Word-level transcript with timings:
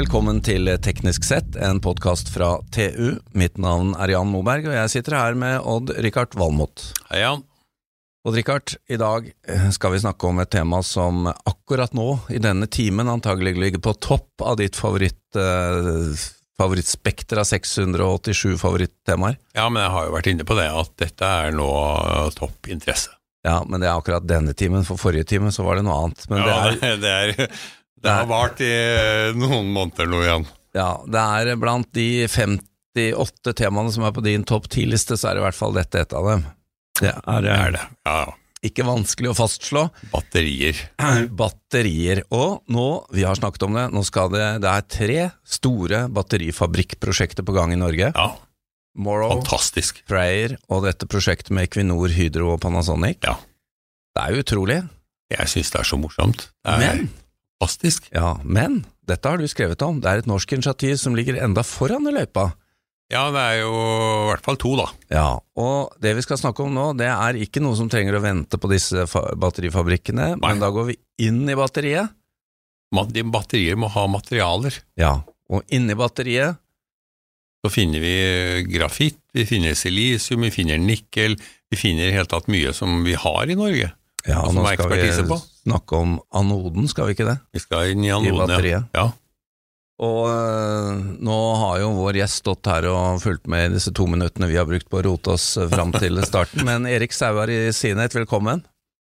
Velkommen 0.00 0.38
til 0.40 0.64
Teknisk 0.80 1.26
sett, 1.28 1.58
en 1.60 1.76
podkast 1.84 2.30
fra 2.32 2.54
TU. 2.72 3.18
Mitt 3.36 3.58
navn 3.60 3.90
er 4.00 4.14
Jan 4.14 4.30
Moberg, 4.32 4.70
og 4.70 4.72
jeg 4.72 4.92
sitter 4.94 5.16
her 5.18 5.36
med 5.36 5.58
Odd-Rikard 5.68 6.32
Valmot. 6.40 6.86
Hei, 7.10 7.18
Jan. 7.20 7.42
Odd-Rikard, 8.24 8.78
i 8.88 8.96
dag 8.96 9.28
eh, 9.28 9.68
skal 9.76 9.92
vi 9.92 10.00
snakke 10.00 10.30
om 10.30 10.40
et 10.40 10.48
tema 10.54 10.80
som 10.86 11.28
akkurat 11.28 11.92
nå, 11.92 12.08
i 12.32 12.40
denne 12.40 12.70
timen, 12.72 13.12
antagelig 13.12 13.58
ligger 13.60 13.84
på 13.90 13.96
topp 14.00 14.40
av 14.40 14.56
ditt 14.62 14.80
favoritt, 14.80 15.20
eh, 15.36 16.16
favorittspekter 16.56 17.44
av 17.44 17.50
687 17.52 18.56
favorittemaer. 18.62 19.36
Ja, 19.52 19.68
men 19.68 19.84
jeg 19.84 19.96
har 19.98 20.08
jo 20.08 20.16
vært 20.16 20.32
inne 20.32 20.48
på 20.48 20.56
det, 20.56 20.70
at 20.80 20.96
dette 21.04 21.34
er 21.44 21.52
nå 21.60 21.68
topp 22.40 22.72
interesse. 22.72 23.12
Ja, 23.44 23.60
men 23.68 23.80
det 23.80 23.88
er 23.88 23.96
akkurat 23.96 24.24
denne 24.28 24.52
timen. 24.56 24.84
For 24.84 25.00
forrige 25.00 25.28
time 25.32 25.52
så 25.52 25.64
var 25.64 25.78
det 25.78 25.84
noe 25.86 25.96
annet. 26.06 26.26
Men 26.32 26.42
ja, 26.44 26.56
det, 26.72 26.88
er, 26.88 26.98
det, 27.04 27.12
er, 27.12 27.60
det 28.02 28.10
har 28.16 28.26
vart 28.30 28.60
i 28.64 28.70
eh, 28.70 29.36
noen 29.36 29.70
måneder 29.74 30.08
nå 30.08 30.22
igjen. 30.24 30.46
ja, 30.76 30.90
det 31.06 31.20
er 31.20 31.56
blant 31.60 31.88
de 31.96 32.26
58 32.30 33.54
temaene 33.58 33.92
som 33.94 34.04
er 34.08 34.12
på 34.16 34.24
din 34.24 34.44
topp 34.48 34.68
10-liste, 34.72 35.16
så 35.20 35.30
er 35.30 35.36
det 35.38 35.42
i 35.42 35.46
hvert 35.48 35.58
fall 35.58 35.74
dette 35.76 36.00
et 36.04 36.14
av 36.16 36.28
dem. 36.32 36.44
Det 37.00 37.10
er, 37.14 37.40
Det 37.46 37.54
er 37.56 37.74
det. 37.76 37.82
Ja, 38.08 38.14
ja. 38.26 38.34
ikke 38.68 38.84
vanskelig 38.88 39.30
å 39.32 39.36
fastslå. 39.38 39.86
Batterier. 40.12 40.76
Batterier. 41.40 42.22
Og 42.34 42.60
nå, 42.72 42.86
vi 43.14 43.24
har 43.24 43.38
snakket 43.38 43.64
om 43.68 43.76
det, 43.78 43.86
nå 43.94 44.02
skal 44.04 44.32
det 44.34 44.46
Det 44.64 44.70
er 44.74 44.88
tre 44.96 45.18
store 45.48 46.02
batterifabrikkprosjekter 46.12 47.46
på 47.46 47.56
gang 47.56 47.72
i 47.72 47.80
Norge. 47.80 48.12
Ja, 48.14 48.28
Morrow, 49.00 49.30
fantastisk. 49.38 50.02
Prayer 50.10 50.56
og 50.68 50.82
dette 50.84 51.06
prosjektet 51.08 51.52
med 51.54 51.68
Equinor, 51.68 52.10
Hydro 52.10 52.56
og 52.56 52.60
Panasonic. 52.64 53.20
Ja. 53.24 53.36
Det 54.16 54.24
er 54.24 54.34
jo 54.34 54.42
utrolig. 54.42 54.80
Jeg 55.30 55.46
syns 55.52 55.70
det 55.70 55.78
er 55.84 55.86
så 55.86 55.96
morsomt. 56.02 56.48
Det 56.66 56.72
er 56.74 56.80
Men, 56.82 57.04
fantastisk. 57.60 58.08
ja, 58.12 58.40
men 58.44 58.84
dette 59.06 59.28
har 59.28 59.38
du 59.38 59.46
skrevet 59.48 59.82
om. 59.82 60.00
Det 60.00 60.08
er 60.08 60.18
et 60.22 60.26
norsk 60.26 60.52
initiativ 60.52 60.96
som 60.96 61.14
ligger 61.16 61.40
enda 61.42 61.62
foran 61.62 62.06
i 62.08 62.12
løypa. 62.14 62.52
Ja, 63.10 63.24
det 63.34 63.40
er 63.42 63.56
jo 63.64 63.70
i 63.74 64.26
hvert 64.30 64.44
fall 64.44 64.56
to, 64.56 64.76
da. 64.78 64.86
Ja, 65.10 65.28
og 65.58 65.96
det 65.98 66.14
vi 66.14 66.22
skal 66.22 66.38
snakke 66.38 66.62
om 66.62 66.74
nå, 66.76 66.92
det 66.94 67.08
er 67.10 67.34
ikke 67.42 67.60
noe 67.60 67.74
som 67.74 67.88
trenger 67.90 68.14
å 68.14 68.22
vente 68.22 68.56
på 68.56 68.70
disse 68.70 69.02
batterifabrikkene, 69.02 69.40
batterifabrikkene, 69.42 70.28
men 70.38 70.62
da 70.62 70.70
går 70.70 70.92
vi 70.92 70.96
inn 71.26 71.42
i 71.50 71.58
batteriet. 71.58 72.14
De 73.10 73.22
batterier 73.26 73.78
må 73.78 73.90
ha 73.90 74.06
materialer. 74.10 74.78
Ja, 74.98 75.20
og 75.50 75.66
inni 75.74 75.96
batteriet 75.98 76.58
Så 77.60 77.68
finner 77.74 78.00
vi 78.00 78.62
grafitt, 78.70 79.18
vi 79.34 79.44
finner 79.44 79.74
silisium, 79.74 80.46
vi 80.46 80.50
finner 80.54 80.78
nikkel, 80.80 81.34
vi 81.68 81.76
finner 81.76 82.08
i 82.08 82.14
hele 82.14 82.30
tatt 82.30 82.46
mye 82.48 82.72
som 82.72 83.02
vi 83.04 83.12
har 83.18 83.50
i 83.50 83.56
Norge. 83.58 83.90
Ja, 84.28 84.42
Og 84.44 84.52
som 84.52 84.60
nå 84.60 84.66
skal 84.74 84.90
vi 84.92 85.28
på. 85.28 85.38
snakke 85.64 85.96
om 85.96 86.18
anoden, 86.36 86.88
skal 86.90 87.08
vi 87.08 87.14
ikke 87.16 87.26
det? 87.30 87.38
Vi 87.56 87.62
skal 87.62 87.92
inn 87.94 88.04
i 88.04 88.10
anoden, 88.12 88.52
I 88.64 88.72
ja. 88.74 88.82
ja. 88.96 89.06
Og 90.00 90.28
øh, 90.32 91.00
nå 91.20 91.38
har 91.60 91.80
jo 91.82 91.90
vår 91.98 92.18
gjest 92.22 92.40
stått 92.40 92.68
her 92.72 92.86
og 92.88 93.20
fulgt 93.20 93.48
med 93.52 93.68
i 93.70 93.74
disse 93.74 93.92
to 93.96 94.06
minuttene 94.08 94.48
vi 94.48 94.56
har 94.56 94.68
brukt 94.68 94.88
på 94.92 95.00
å 95.00 95.04
rote 95.04 95.34
oss 95.36 95.54
fram 95.72 95.92
til 95.96 96.20
starten, 96.30 96.64
men 96.68 96.88
Erik 96.88 97.12
Sauer 97.16 97.52
i 97.52 97.58
Sinet, 97.76 98.16
velkommen. 98.16 98.62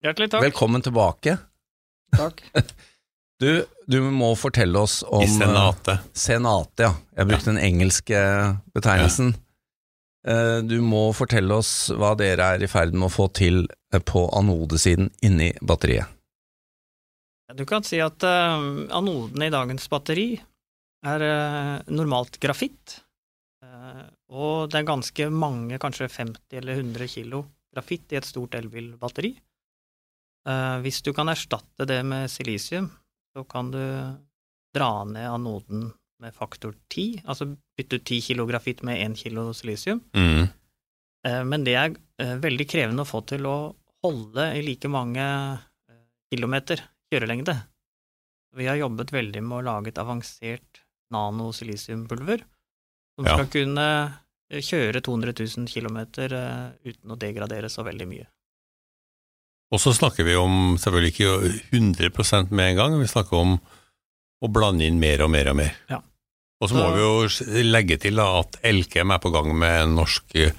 Hjertelig 0.03 0.33
takk. 0.33 0.43
Velkommen 0.49 0.83
tilbake. 0.87 1.39
takk. 2.17 2.43
Du, 3.43 3.65
du 3.91 3.97
må 4.15 4.29
fortelle 4.39 4.79
oss 4.79 5.01
om 5.03 5.25
I 5.25 5.27
Senatet. 5.27 5.97
senatet. 5.99 6.11
Senate, 6.15 6.85
ja. 6.85 6.91
Jeg 7.19 7.27
brukte 7.27 7.49
den 7.51 7.59
engelske 7.59 8.21
betegnelsen. 8.71 9.33
Eh, 9.35 9.41
Du 10.23 10.77
må 10.87 11.09
fortelle 11.19 11.57
oss 11.59 11.91
hva 11.91 12.13
dere 12.15 12.53
er 12.55 12.63
i 12.63 12.69
ferd 12.71 12.93
med 12.95 13.09
å 13.09 13.11
få 13.11 13.25
til 13.35 13.65
eh, 13.67 13.99
på 13.99 14.29
anodesiden 14.39 15.09
inni 15.27 15.49
batteriet. 15.59 16.07
Du 17.59 17.65
kan 17.67 17.83
si 17.83 17.99
at 18.01 18.23
anodene 18.23 18.95
anoden 18.95 19.43
i 19.45 19.51
dagens 19.51 19.89
batteri 19.91 20.29
er 21.11 21.25
eh, 21.27 21.91
normalt 21.91 22.39
grafitt, 22.39 23.03
Eh, 23.73 24.05
og 24.33 24.71
det 24.71 24.81
er 24.81 24.89
ganske 24.89 25.29
mange, 25.31 25.79
kanskje 25.83 26.11
50 26.11 26.61
eller 26.61 26.83
100 26.83 27.11
kilo 27.11 27.45
grafitt 27.73 28.13
i 28.13 28.19
et 28.19 28.29
stort 28.29 28.57
elbilbatteri. 28.59 29.33
Eh, 30.49 30.77
hvis 30.85 31.01
du 31.07 31.13
kan 31.17 31.31
erstatte 31.33 31.87
det 31.89 32.01
med 32.07 32.31
silisium, 32.31 32.91
så 33.33 33.45
kan 33.49 33.71
du 33.73 33.83
dra 34.75 34.93
ned 35.09 35.29
anoden 35.29 35.91
med 36.23 36.35
faktor 36.37 36.75
10, 36.95 37.23
altså 37.27 37.49
bytte 37.79 37.99
ut 37.99 38.07
10 38.07 38.21
kilo 38.29 38.47
grafitt 38.49 38.83
med 38.87 39.01
1 39.03 39.19
kilo 39.25 39.49
silisium. 39.57 40.01
Mm. 40.17 40.47
Eh, 41.27 41.43
Men 41.45 41.65
det 41.67 41.77
er 41.79 41.95
eh, 42.23 42.37
veldig 42.43 42.69
krevende 42.71 43.05
å 43.05 43.09
få 43.09 43.23
til 43.27 43.47
å 43.51 43.57
holde 44.03 44.49
i 44.59 44.63
like 44.67 44.91
mange 44.91 45.23
eh, 45.23 46.01
kilometer 46.33 46.83
kjørelengde. 47.13 47.57
Vi 48.57 48.69
har 48.69 48.81
jobbet 48.81 49.13
veldig 49.15 49.43
med 49.43 49.59
å 49.61 49.67
lage 49.71 49.93
et 49.93 50.01
avansert 50.01 50.83
nanosilisiumpulver 51.13 52.45
som 53.17 53.27
Ja. 53.29 53.37
skal 53.37 53.49
kunne 53.53 53.87
kjøre 54.53 55.01
200 55.01 55.33
000 55.33 55.69
km 55.69 55.99
uten 56.85 57.13
å 57.13 57.17
degradere 57.21 57.69
så 57.73 57.85
veldig 57.85 58.07
mye. 58.09 58.27
Og 59.73 59.81
så 59.81 59.95
snakker 59.97 60.27
vi 60.29 60.35
om 60.37 60.77
selvfølgelig 60.77 61.13
ikke 61.15 61.31
100 61.73 62.51
med 62.53 62.73
en 62.73 62.77
gang, 62.77 62.97
vi 63.01 63.09
snakker 63.09 63.39
om 63.41 63.55
å 64.43 64.51
blande 64.53 64.85
inn 64.85 64.99
mer 65.01 65.23
og 65.25 65.31
mer 65.33 65.49
og 65.53 65.57
mer. 65.57 65.77
Ja. 65.89 66.03
Og 66.63 66.71
så 66.71 66.79
må 66.79 66.89
vi 66.95 67.03
jo 67.03 67.63
legge 67.67 67.99
til 67.99 68.21
da, 68.21 68.29
at 68.39 68.61
Elkem 68.71 69.11
er 69.11 69.23
på 69.23 69.33
gang 69.35 69.51
med 69.59 69.79
en 69.81 69.97
norsk 69.99 70.37
eh, 70.39 70.53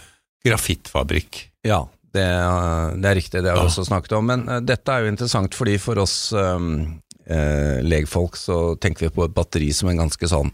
grafittfabrikk. 0.43 1.39
Ja, 1.63 1.85
det, 2.11 2.25
eh, 2.27 2.89
det 2.99 3.09
er 3.09 3.17
riktig, 3.21 3.39
det 3.39 3.53
har 3.53 3.61
vi 3.61 3.63
Ja. 3.63 3.69
også 3.71 3.87
snakket 3.87 4.17
om. 4.17 4.27
Men 4.27 4.43
uh, 4.49 4.59
dette 4.59 4.91
er 4.91 5.05
jo 5.05 5.13
interessant 5.13 5.55
fordi 5.55 5.77
for 5.79 6.03
oss 6.03 6.33
um, 6.35 6.99
uh, 7.29 7.79
legfolk 7.87 8.35
så 8.35 8.75
tenker 8.75 9.07
vi 9.07 9.15
på 9.15 9.29
et 9.29 9.35
batteri 9.35 9.71
som 9.73 9.89
en 9.89 10.03
ganske 10.03 10.27
sånn 10.27 10.51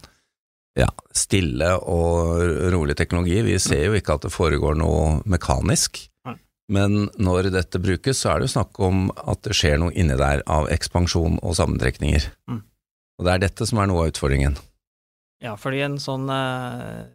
ja, 0.78 0.88
stille 1.12 1.74
og 1.82 2.70
rolig 2.72 2.96
teknologi. 2.96 3.42
Vi 3.44 3.58
ser 3.60 3.90
jo 3.90 3.98
ikke 3.98 4.16
at 4.16 4.28
det 4.28 4.32
foregår 4.32 4.78
noe 4.80 5.18
mekanisk. 5.26 6.06
Men 6.70 7.10
når 7.18 7.50
dette 7.50 7.82
brukes, 7.82 8.22
så 8.22 8.30
er 8.30 8.40
det 8.40 8.48
jo 8.48 8.54
snakk 8.60 8.78
om 8.86 9.08
at 9.18 9.42
det 9.48 9.56
skjer 9.58 9.80
noe 9.82 9.94
inni 9.98 10.14
der 10.16 10.44
av 10.46 10.70
ekspansjon 10.70 11.40
og 11.42 11.56
sammentrekninger. 11.58 12.28
Mm. 12.46 12.60
Og 13.18 13.26
det 13.26 13.34
er 13.34 13.42
dette 13.48 13.66
som 13.66 13.82
er 13.82 13.90
noe 13.90 14.06
av 14.06 14.12
utfordringen. 14.14 14.54
Ja, 15.44 15.54
fordi 15.60 15.80
en 15.86 15.98
sånn 16.04 16.28
eh, 16.34 17.06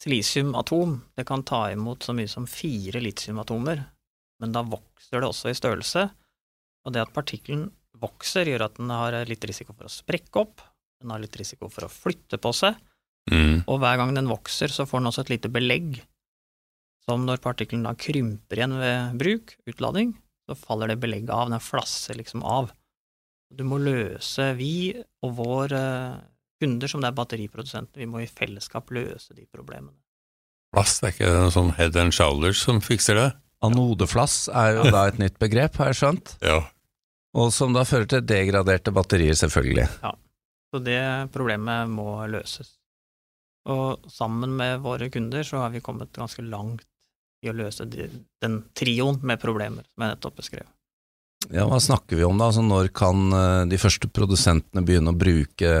silisiumatom 0.00 0.98
det 1.16 1.26
kan 1.28 1.42
ta 1.46 1.66
imot 1.72 2.04
så 2.06 2.14
mye 2.16 2.30
som 2.30 2.46
fire 2.48 3.00
litiumatomer, 3.04 3.82
men 4.40 4.54
da 4.54 4.62
vokser 4.66 5.20
det 5.20 5.28
også 5.28 5.52
i 5.52 5.58
størrelse, 5.58 6.06
og 6.84 6.94
det 6.94 7.02
at 7.04 7.12
partikkelen 7.16 7.68
vokser, 8.00 8.48
gjør 8.50 8.66
at 8.66 8.80
den 8.80 8.90
har 8.92 9.16
litt 9.28 9.44
risiko 9.48 9.72
for 9.76 9.86
å 9.88 9.92
sprekke 9.92 10.40
opp, 10.42 10.64
den 11.00 11.12
har 11.14 11.22
litt 11.22 11.36
risiko 11.38 11.68
for 11.72 11.86
å 11.86 11.92
flytte 11.92 12.40
på 12.40 12.52
seg, 12.56 12.80
Mm. 13.24 13.62
og 13.72 13.78
hver 13.80 13.96
gang 13.96 14.10
den 14.12 14.26
vokser, 14.28 14.68
så 14.68 14.84
får 14.84 15.00
den 15.00 15.08
også 15.08 15.22
et 15.22 15.30
lite 15.32 15.48
belegg, 15.48 15.94
som 17.06 17.22
når 17.24 17.40
partikkelen 17.40 17.86
da 17.86 17.94
krymper 17.96 18.58
igjen 18.60 18.74
ved 18.76 19.14
bruk, 19.16 19.54
utlading, 19.64 20.10
så 20.44 20.52
faller 20.60 20.92
det 20.92 20.98
belegget 21.00 21.32
av, 21.32 21.48
den 21.48 21.62
flasser 21.64 22.18
liksom 22.20 22.44
av. 22.44 22.68
Du 23.48 23.64
må 23.64 23.78
løse, 23.80 24.50
vi 24.58 24.92
og 25.24 25.32
vår 25.38 25.72
eh, 25.72 26.18
kunder, 26.62 26.88
som 26.90 27.02
det 27.02 27.08
er 27.10 27.16
batteriprodusenter, 27.18 28.00
vi 28.04 28.06
må 28.10 28.22
i 28.22 28.28
fellesskap 28.30 28.90
løse 28.94 29.34
de 29.36 29.46
problemene. 29.52 29.96
Plast 30.74 31.04
er 31.04 31.12
ikke 31.14 31.28
det 31.30 31.40
noe 31.44 31.54
sånn 31.54 31.72
head 31.78 31.96
and 32.00 32.14
shoulders 32.14 32.62
som 32.64 32.80
fikser 32.82 33.18
det? 33.20 33.28
Anodeflass 33.64 34.48
er 34.52 34.74
jo 34.76 34.86
da 34.92 35.06
et 35.08 35.18
nytt 35.22 35.38
begrep, 35.40 35.76
har 35.80 35.92
jeg 35.92 36.00
skjønt, 36.02 36.34
Ja. 36.50 36.60
og 37.34 37.52
som 37.54 37.72
da 37.76 37.84
fører 37.88 38.08
til 38.10 38.24
degraderte 38.26 38.92
batterier, 38.94 39.36
selvfølgelig. 39.38 39.86
Ja, 40.02 40.14
Så 40.74 40.80
det 40.84 41.00
problemet 41.32 41.88
må 41.94 42.08
løses. 42.28 42.74
Og 43.70 44.02
sammen 44.12 44.52
med 44.58 44.82
våre 44.84 45.06
kunder 45.14 45.46
så 45.46 45.62
har 45.62 45.70
vi 45.72 45.80
kommet 45.80 46.10
ganske 46.12 46.42
langt 46.44 46.82
i 47.44 47.48
å 47.48 47.54
løse 47.56 47.86
den 47.88 48.58
trioen 48.76 49.20
med 49.22 49.40
problemer 49.40 49.84
som 49.86 50.04
jeg 50.04 50.12
nettopp 50.16 50.36
beskrev. 50.42 50.66
Ja, 51.52 51.66
hva 51.68 51.80
snakker 51.82 52.16
vi 52.16 52.24
om 52.24 52.38
da? 52.40 52.48
Altså, 52.48 52.62
når 52.64 52.88
kan 52.96 53.26
eh, 53.36 53.64
de 53.68 53.78
første 53.80 54.08
produsentene 54.08 54.84
begynne 54.86 55.12
å 55.12 55.18
bruke, 55.18 55.72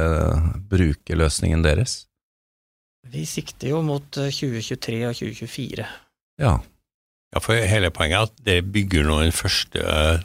bruke 0.68 1.16
løsningen 1.16 1.62
deres? 1.64 2.02
Vi 3.08 3.24
sikter 3.28 3.70
jo 3.72 3.80
mot 3.86 4.18
eh, 4.20 4.30
2023 4.32 5.00
og 5.08 5.16
2024. 5.18 5.86
Ja, 6.42 6.54
ja, 7.34 7.40
for 7.42 7.58
hele 7.58 7.90
poenget 7.94 8.16
er 8.18 8.28
at 8.28 8.44
dere 8.46 8.66
bygger 8.76 9.06
nå 9.08 9.20
den 9.24 9.34
første 9.34 9.82
eh, 9.82 10.24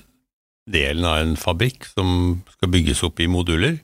delen 0.69 1.07
av 1.09 1.21
en 1.24 1.36
fabrikk 1.39 1.88
som 1.94 2.41
skal 2.57 2.69
bygges 2.75 3.01
opp 3.07 3.21
i 3.24 3.30
moduler. 3.31 3.80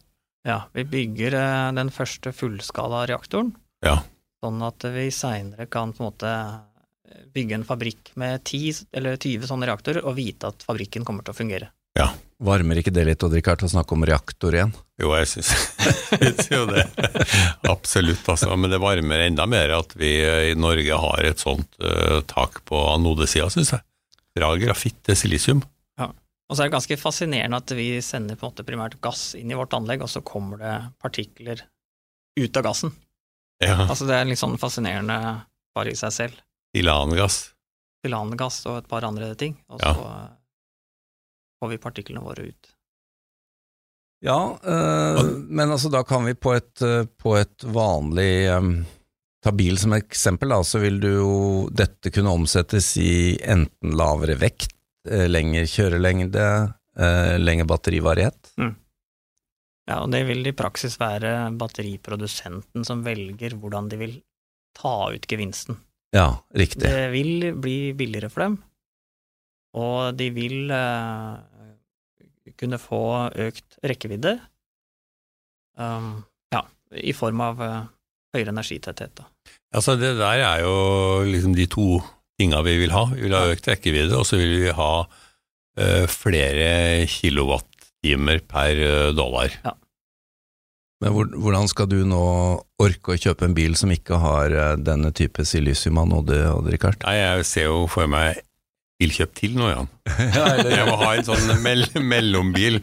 Ja, 0.46 0.60
vi 0.78 0.84
bygger 0.86 1.34
eh, 1.40 1.72
den 1.80 1.90
første 1.94 2.34
fullskala 2.36 3.06
reaktoren, 3.10 3.56
Ja. 3.86 4.00
sånn 4.44 4.62
at 4.66 4.86
vi 4.94 5.08
seinere 5.14 5.66
kan 5.72 5.94
på 5.96 6.04
en 6.04 6.10
måte 6.12 6.30
eh, 6.30 6.60
bygge 7.36 7.58
en 7.58 7.66
fabrikk 7.68 8.14
med 8.20 8.44
10 8.44 8.86
eller 8.96 9.18
20 9.18 9.50
sånne 9.50 9.68
reaktorer 9.70 10.06
og 10.06 10.16
vite 10.18 10.52
at 10.52 10.64
fabrikken 10.68 11.06
kommer 11.08 11.26
til 11.26 11.36
å 11.36 11.40
fungere. 11.40 11.72
Ja. 11.96 12.12
Varmer 12.44 12.82
ikke 12.82 12.92
det 12.92 13.06
litt, 13.08 13.24
Odd-Rikard, 13.24 13.62
å 13.64 13.72
snakke 13.72 13.96
om 13.96 14.04
reaktor 14.04 14.56
igjen? 14.58 14.74
Jo, 15.00 15.14
jeg 15.16 15.30
syns 15.32 15.52
syns 16.20 16.50
jo 16.52 16.66
det. 16.68 16.84
Absolutt, 17.72 18.26
altså. 18.28 18.50
Men 18.60 18.74
det 18.74 18.82
varmer 18.84 19.24
enda 19.24 19.46
mer 19.48 19.72
at 19.78 19.96
vi 19.96 20.18
i 20.20 20.58
Norge 20.60 20.98
har 21.00 21.30
et 21.30 21.40
sånt 21.40 21.80
uh, 21.80 22.20
tak 22.28 22.60
på 22.68 22.82
anodesida, 22.92 23.48
syns 23.54 23.72
jeg. 23.78 23.86
Fra 24.36 24.52
grafitt 24.60 25.00
til 25.08 25.16
silisium. 25.16 25.64
Ja. 25.96 26.10
Og 26.12 26.58
så 26.58 26.66
er 26.66 26.68
det 26.68 26.76
ganske 26.76 27.00
fascinerende 27.00 27.62
at 27.64 27.72
vi 27.78 27.88
sender 28.04 28.36
på 28.36 28.44
en 28.44 28.52
måte 28.52 28.68
primært 28.68 29.00
gass 29.04 29.30
inn 29.40 29.56
i 29.56 29.58
vårt 29.58 29.74
anlegg, 29.78 30.04
og 30.04 30.12
så 30.12 30.20
kommer 30.26 30.60
det 30.60 30.76
partikler 31.00 31.64
ut 32.36 32.60
av 32.60 32.68
gassen. 32.68 32.92
Ja, 33.64 33.86
Altså 33.86 34.04
Det 34.04 34.20
er 34.20 34.28
litt 34.28 34.42
sånn 34.42 34.60
fascinerende 34.60 35.18
bare 35.76 35.96
i 35.96 35.96
seg 35.96 36.12
selv. 36.12 36.44
Tilangass. 36.76 37.54
gass 38.38 38.66
og 38.70 38.78
et 38.84 38.88
par 38.92 39.08
andre 39.08 39.34
ting, 39.36 39.56
og 39.70 39.80
Ja. 39.82 39.94
så 39.94 40.06
eh, 40.06 40.32
får 41.60 41.70
vi 41.70 41.78
partiklene 41.78 42.22
våre 42.22 42.50
ut. 42.52 42.76
Ja, 44.26 44.58
øh, 44.64 45.24
men 45.50 45.72
altså 45.72 45.90
da 45.92 46.04
kan 46.04 46.26
vi 46.26 46.34
på 46.34 46.54
et, 46.56 46.82
eh, 46.82 47.06
på 47.06 47.36
et 47.38 47.64
vanlig 47.64 48.50
øh, 48.50 48.84
Ta 49.46 49.52
bil 49.54 49.78
som 49.78 49.94
eksempel, 49.94 50.50
da, 50.50 50.64
så 50.66 50.80
vil 50.82 50.96
du 50.98 51.08
jo 51.08 51.34
dette 51.70 52.10
kunne 52.10 52.32
omsettes 52.34 52.98
i 52.98 53.38
enten 53.46 53.92
lavere 53.94 54.34
vekt, 54.42 54.72
lengre 55.06 55.68
kjørelengde, 55.70 56.46
øh, 56.98 57.36
lengre 57.38 57.68
batterivarighet. 57.70 58.56
Ja, 58.58 60.00
og 60.02 60.10
det 60.10 60.24
vil 60.26 60.50
i 60.50 60.56
praksis 60.58 60.98
være 60.98 61.52
batteriprodusenten 61.62 62.88
som 62.90 63.04
velger 63.06 63.54
hvordan 63.62 63.92
de 63.92 64.00
vil 64.02 64.16
ta 64.74 64.96
ut 65.14 65.30
gevinsten. 65.30 65.78
Ja, 66.16 66.30
riktig. 66.56 66.86
Det 66.86 67.10
vil 67.12 67.50
bli 67.60 67.92
billigere 67.98 68.32
for 68.32 68.46
dem, 68.46 68.56
og 69.76 70.16
de 70.16 70.30
vil 70.36 70.72
eh, 70.72 72.54
kunne 72.56 72.80
få 72.80 73.02
økt 73.48 73.78
rekkevidde, 73.84 74.38
um, 75.76 76.24
ja, 76.56 76.64
i 76.96 77.12
form 77.18 77.44
av 77.44 77.64
eh, 77.66 77.78
høyere 78.38 78.56
energitetthet. 78.56 79.16
Da. 79.20 79.28
Altså, 79.76 79.98
det 80.00 80.16
der 80.22 80.46
er 80.48 80.64
jo 80.64 80.76
liksom 81.28 81.56
de 81.58 81.68
to 81.72 82.00
tinga 82.40 82.64
vi 82.64 82.78
vil 82.80 82.96
ha. 82.96 83.06
Vi 83.12 83.26
vil 83.28 83.36
ha 83.36 83.46
økt 83.52 83.68
rekkevidde, 83.72 84.16
og 84.16 84.28
så 84.28 84.40
vil 84.40 84.56
vi 84.64 84.76
ha 84.76 84.92
eh, 85.04 86.06
flere 86.12 86.70
kilowattimer 87.12 88.40
per 88.48 88.86
dollar. 89.18 89.52
dollar. 89.60 89.82
Men 91.06 91.14
hvordan 91.38 91.68
skal 91.70 91.86
du 91.92 92.00
nå 92.10 92.24
orke 92.82 93.14
å 93.14 93.20
kjøpe 93.22 93.46
en 93.46 93.54
bil 93.54 93.76
som 93.78 93.92
ikke 93.94 94.18
har 94.18 94.54
eh, 94.58 94.72
denne 94.82 95.12
type 95.14 95.46
silisiumanode, 95.46 96.40
Odd 96.50 96.70
Rikard? 96.74 96.98
Nei, 97.06 97.20
jeg 97.20 97.46
ser 97.46 97.68
jo 97.70 97.84
for 97.92 98.10
meg 98.10 98.40
bilkjøp 98.98 99.36
til 99.38 99.54
nå, 99.60 99.70
Jan. 99.70 99.90
Jeg 100.76 100.88
må 100.90 100.96
ha 101.04 101.12
en 101.14 101.28
sånn 101.28 101.52
mell 101.62 101.86
mellombil. 102.02 102.80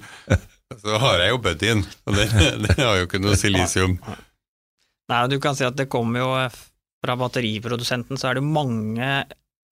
Så 0.78 0.96
har 1.02 1.20
jeg 1.20 1.34
jo 1.34 1.38
Buddyen, 1.44 1.82
og 2.08 2.14
det, 2.16 2.28
det, 2.62 2.76
har 2.78 3.00
jo 3.00 3.08
ikke 3.08 3.20
noe 3.20 3.36
silisium. 3.36 3.98
Nei, 5.10 5.18
du 5.28 5.36
kan 5.42 5.58
si 5.58 5.66
at 5.66 5.76
det 5.76 5.90
kommer 5.92 6.22
jo 6.22 6.28
fra 7.02 7.16
batteriprodusenten, 7.20 8.16
så 8.16 8.30
er 8.30 8.38
det 8.38 8.44
mange 8.46 9.08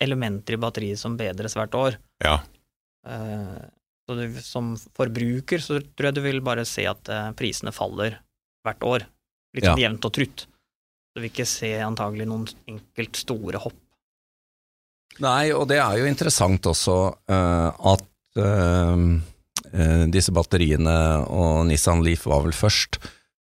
elementer 0.03 0.57
i 0.57 0.61
batteriet 0.61 1.01
som 1.01 1.15
bedres 1.17 1.57
hvert 1.57 1.77
år. 1.79 1.97
Ja. 2.25 2.41
Eh, 3.09 3.61
Så 4.11 4.17
du, 4.19 4.27
som 4.43 4.75
forbruker 4.99 5.63
så 5.63 5.79
tror 5.81 6.11
jeg 6.11 6.19
du 6.19 6.23
vil 6.27 6.43
bare 6.45 6.67
se 6.69 6.85
at 6.91 7.09
eh, 7.09 7.31
prisene 7.39 7.73
faller 7.73 8.19
hvert 8.67 8.87
år. 8.87 9.07
Litt 9.57 9.67
sånn 9.67 9.83
jevnt 9.83 10.07
og 10.07 10.15
trutt. 10.15 10.47
Så 11.11 11.23
vi 11.23 11.31
ikke 11.33 11.49
se 11.49 11.73
antagelig 11.83 12.29
noen 12.31 12.47
enkelt 12.71 13.19
store 13.19 13.63
hopp. 13.63 13.79
Nei, 15.21 15.51
og 15.53 15.67
det 15.69 15.81
er 15.83 15.99
jo 15.99 16.09
interessant 16.09 16.69
også 16.71 16.97
uh, 17.11 17.71
at 17.93 18.39
uh, 18.39 19.03
disse 20.11 20.33
batteriene, 20.35 20.95
og 21.27 21.67
Nissan 21.69 22.05
Leaf 22.07 22.29
var 22.31 22.45
vel 22.47 22.55
først, 22.57 23.01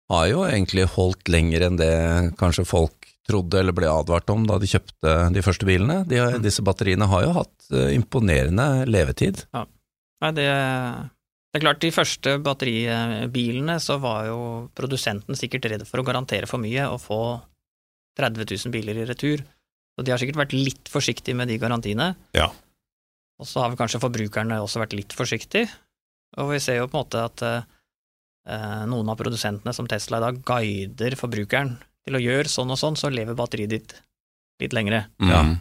har 0.09 0.25
jo 0.31 0.41
egentlig 0.47 0.87
holdt 0.95 1.29
lenger 1.29 1.67
enn 1.67 1.77
det 1.77 1.93
kanskje 2.39 2.65
folk 2.65 3.07
trodde 3.29 3.59
eller 3.61 3.75
ble 3.77 3.85
advart 3.91 4.31
om 4.33 4.47
da 4.49 4.57
de 4.57 4.67
kjøpte 4.71 5.13
de 5.35 5.43
første 5.45 5.67
bilene. 5.69 6.01
De 6.09 6.17
har, 6.17 6.39
disse 6.41 6.65
batteriene 6.65 7.05
har 7.11 7.27
jo 7.27 7.35
hatt 7.37 7.69
imponerende 7.93 8.87
levetid. 8.89 9.43
Nei, 9.53 10.31
det, 10.33 10.47
det 11.49 11.57
er 11.57 11.63
klart, 11.63 11.81
de 11.81 11.89
første 11.93 12.35
batteribilene 12.45 13.79
så 13.81 13.97
var 14.01 14.27
jo 14.27 14.41
produsenten 14.77 15.37
sikkert 15.37 15.65
redd 15.71 15.85
for 15.89 16.01
å 16.01 16.05
garantere 16.05 16.49
for 16.49 16.61
mye 16.61 16.85
og 16.91 16.99
få 17.01 17.21
30 18.19 18.45
000 18.45 18.73
biler 18.73 18.99
i 19.01 19.07
retur. 19.09 19.41
Så 19.97 20.05
de 20.05 20.13
har 20.13 20.21
sikkert 20.21 20.43
vært 20.43 20.53
litt 20.53 20.91
forsiktige 20.91 21.37
med 21.39 21.49
de 21.49 21.57
garantiene. 21.61 22.11
Ja. 22.37 22.51
Og 23.41 23.47
så 23.49 23.63
har 23.63 23.71
vel 23.71 23.79
kanskje 23.79 24.01
forbrukerne 24.03 24.59
også 24.61 24.83
vært 24.83 24.93
litt 24.97 25.15
forsiktige. 25.15 25.71
Og 26.37 26.53
vi 26.53 26.61
ser 26.61 26.77
jo 26.77 26.87
på 26.87 26.99
en 26.99 27.01
måte 27.01 27.23
at 27.25 27.43
eh, 27.47 28.83
noen 28.91 29.09
av 29.09 29.17
produsentene, 29.17 29.73
som 29.73 29.89
Tesla 29.89 30.19
i 30.19 30.25
dag, 30.27 30.43
guider 30.45 31.17
forbrukeren 31.17 31.73
til 32.05 32.19
å 32.19 32.21
gjøre 32.21 32.51
sånn 32.51 32.75
og 32.75 32.79
sånn, 32.79 32.99
så 32.99 33.09
lever 33.09 33.37
batteriet 33.39 33.73
ditt 33.73 33.97
litt 34.61 34.75
lengre. 34.75 35.05
Ja. 35.23 35.41
Mm. 35.47 35.57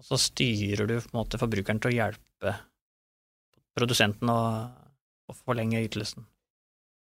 Og 0.00 0.06
så 0.06 0.16
styrer 0.22 0.88
du 0.88 0.96
på 0.96 1.12
en 1.12 1.20
måte 1.20 1.40
forbrukeren 1.40 1.80
til 1.82 1.92
å 1.92 1.96
hjelpe 1.98 2.56
produsenten 3.76 4.30
å, 4.32 4.40
å 5.30 5.36
forlenge 5.46 5.80
ytelsen. 5.86 6.26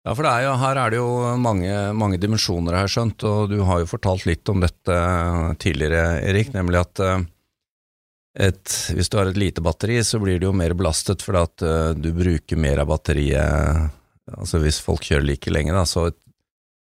Ja, 0.06 0.14
for 0.16 0.24
det 0.24 0.30
er 0.32 0.46
jo, 0.46 0.52
her 0.62 0.78
er 0.80 0.92
det 0.94 0.96
jo 1.00 1.08
mange, 1.36 1.72
mange 1.92 2.16
dimensjoner, 2.22 2.72
har 2.78 2.86
jeg 2.86 2.94
skjønt, 2.94 3.24
og 3.28 3.50
du 3.52 3.58
har 3.68 3.82
jo 3.82 3.88
fortalt 3.90 4.24
litt 4.28 4.48
om 4.48 4.62
dette 4.64 4.94
tidligere, 5.60 6.22
Erik, 6.24 6.54
nemlig 6.56 6.80
at 6.80 7.02
eh, 7.04 7.26
et, 8.46 8.76
hvis 8.96 9.10
du 9.12 9.18
har 9.18 9.28
et 9.28 9.36
lite 9.40 9.60
batteri, 9.64 9.98
så 10.06 10.20
blir 10.22 10.38
det 10.40 10.46
jo 10.48 10.54
mer 10.56 10.72
belastet 10.78 11.20
fordi 11.26 11.42
at 11.42 11.64
eh, 11.66 11.90
du 12.00 12.08
bruker 12.16 12.56
mer 12.62 12.80
av 12.80 12.88
batteriet, 12.94 13.90
altså 14.38 14.60
hvis 14.62 14.78
folk 14.84 15.04
kjører 15.04 15.26
like 15.34 15.52
lenge, 15.52 15.74
da, 15.76 15.84
så 15.84 16.06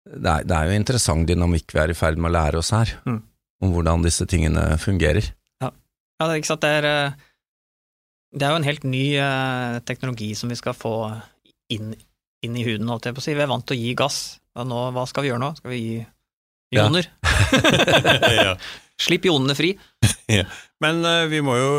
det 0.07 0.27
er, 0.33 0.43
det 0.47 0.55
er 0.57 0.67
jo 0.71 0.77
interessant 0.81 1.27
dynamikk 1.29 1.71
vi 1.75 1.81
er 1.83 1.91
i 1.93 1.97
ferd 1.99 2.19
med 2.19 2.31
å 2.31 2.35
lære 2.39 2.59
oss 2.63 2.73
her, 2.75 2.91
Mm. 3.07 3.21
om 3.63 3.71
hvordan 3.73 4.03
disse 4.05 4.27
tingene 4.29 4.67
fungerer. 4.83 5.31
Ja, 5.63 5.71
det 5.71 6.27
er 6.27 6.39
ikke 6.41 6.51
sant, 6.51 6.63
det 6.65 6.75
er, 6.81 6.85
eh, 6.91 7.25
det 8.35 8.45
er 8.45 8.53
jo 8.53 8.59
en 8.59 8.67
helt 8.67 8.85
ny 8.87 9.05
eh, 9.21 9.77
teknologi 9.87 10.33
som 10.35 10.51
vi 10.51 10.57
skal 10.59 10.75
få 10.77 10.93
inn, 11.73 11.93
inn 12.43 12.57
i 12.59 12.65
huden, 12.67 12.89
holdt 12.91 13.07
jeg 13.07 13.15
på 13.17 13.23
å 13.23 13.25
si. 13.25 13.35
Vi 13.37 13.43
er 13.45 13.51
vant 13.51 13.65
til 13.67 13.77
å 13.77 13.81
gi 13.81 13.95
gass, 13.97 14.19
og 14.57 14.67
nå, 14.69 14.81
hva 14.95 15.05
skal 15.09 15.25
vi 15.25 15.31
gjøre 15.31 15.43
nå? 15.43 15.53
Skal 15.59 15.73
vi 15.73 15.81
gi 15.81 15.97
joner? 16.75 17.07
ioner? 17.07 18.37
ja. 18.49 18.55
Slipp 18.97 19.27
ionene 19.29 19.55
fri. 19.57 19.75
Men 20.83 21.03
eh, 21.05 21.25
vi 21.31 21.41
må 21.45 21.57
jo 21.59 21.71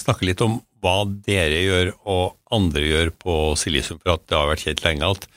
snakke 0.00 0.26
litt 0.28 0.42
om 0.44 0.58
hva 0.84 1.02
dere 1.26 1.62
gjør 1.62 1.92
og 2.12 2.34
andre 2.52 2.84
gjør 2.88 3.12
på 3.20 3.36
silisium, 3.60 4.00
for 4.02 4.16
at 4.16 4.26
det 4.28 4.38
har 4.38 4.50
vært 4.50 4.64
kjent 4.66 4.84
lenge 4.84 5.12
at 5.16 5.28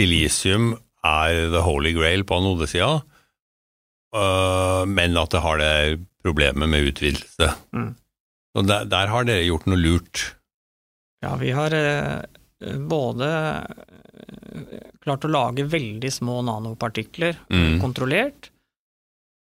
silisium 0.00 0.74
er 1.04 1.50
the 1.52 1.62
holy 1.64 1.92
grail 1.96 2.24
på 2.26 2.38
anodesida, 2.40 3.02
uh, 4.16 4.82
men 4.88 5.16
at 5.20 5.32
det 5.34 5.42
har 5.44 5.60
det 5.60 5.74
problemet 6.24 6.70
med 6.70 6.90
utvidelse. 6.90 7.50
Mm. 7.76 7.90
Så 8.54 8.62
der, 8.66 8.84
der 8.86 9.10
har 9.10 9.26
dere 9.26 9.44
gjort 9.48 9.66
noe 9.66 9.80
lurt. 9.80 10.22
Ja, 11.24 11.34
vi 11.40 11.50
har 11.56 11.74
eh, 11.74 12.22
både 12.86 13.28
eh, 13.34 14.90
klart 15.02 15.26
å 15.26 15.32
lage 15.32 15.66
veldig 15.66 16.10
små 16.12 16.40
nanopartikler 16.46 17.40
Mm. 17.50 17.80
kontrollert, 17.82 18.50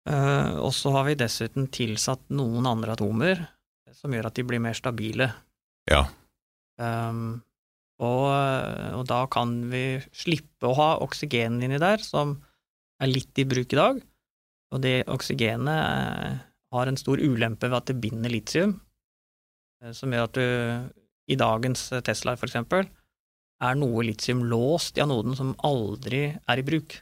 eh, 0.08 0.52
og 0.56 0.72
så 0.72 0.94
har 0.96 1.04
vi 1.10 1.18
dessuten 1.20 1.68
tilsatt 1.74 2.24
noen 2.32 2.66
andre 2.70 2.96
atomer 2.96 3.42
som 3.92 4.14
gjør 4.16 4.30
at 4.30 4.38
de 4.38 4.44
blir 4.48 4.62
mer 4.64 4.74
stabile. 4.74 5.28
Ja. 5.90 6.06
Um, 6.80 7.42
og, 8.02 8.24
og 8.96 9.04
da 9.06 9.26
kan 9.30 9.52
vi 9.70 10.00
slippe 10.16 10.66
å 10.70 10.74
ha 10.78 10.88
oksygen 11.04 11.60
inni 11.62 11.78
der, 11.78 12.00
som 12.02 12.38
er 13.02 13.12
litt 13.12 13.38
i 13.38 13.44
bruk 13.46 13.74
i 13.74 13.78
dag. 13.78 14.00
Og 14.72 14.80
det 14.82 15.04
oksygenet 15.12 15.68
eh, 15.76 16.40
har 16.72 16.88
en 16.88 16.98
stor 16.98 17.20
ulempe 17.20 17.68
ved 17.68 17.76
at 17.78 17.90
det 17.92 17.98
binder 18.02 18.32
litium, 18.32 18.72
eh, 18.72 18.80
som 19.96 20.12
gjør 20.14 20.28
at 20.28 20.36
du 20.38 21.32
i 21.32 21.36
dagens 21.38 21.88
Tesla, 22.06 22.36
for 22.38 22.46
eksempel, 22.50 22.86
er 23.62 23.78
noe 23.78 24.02
litium 24.06 24.42
låst 24.50 24.98
i 24.98 25.02
anoden 25.04 25.36
som 25.38 25.54
aldri 25.66 26.24
er 26.34 26.60
i 26.62 26.64
bruk. 26.66 26.98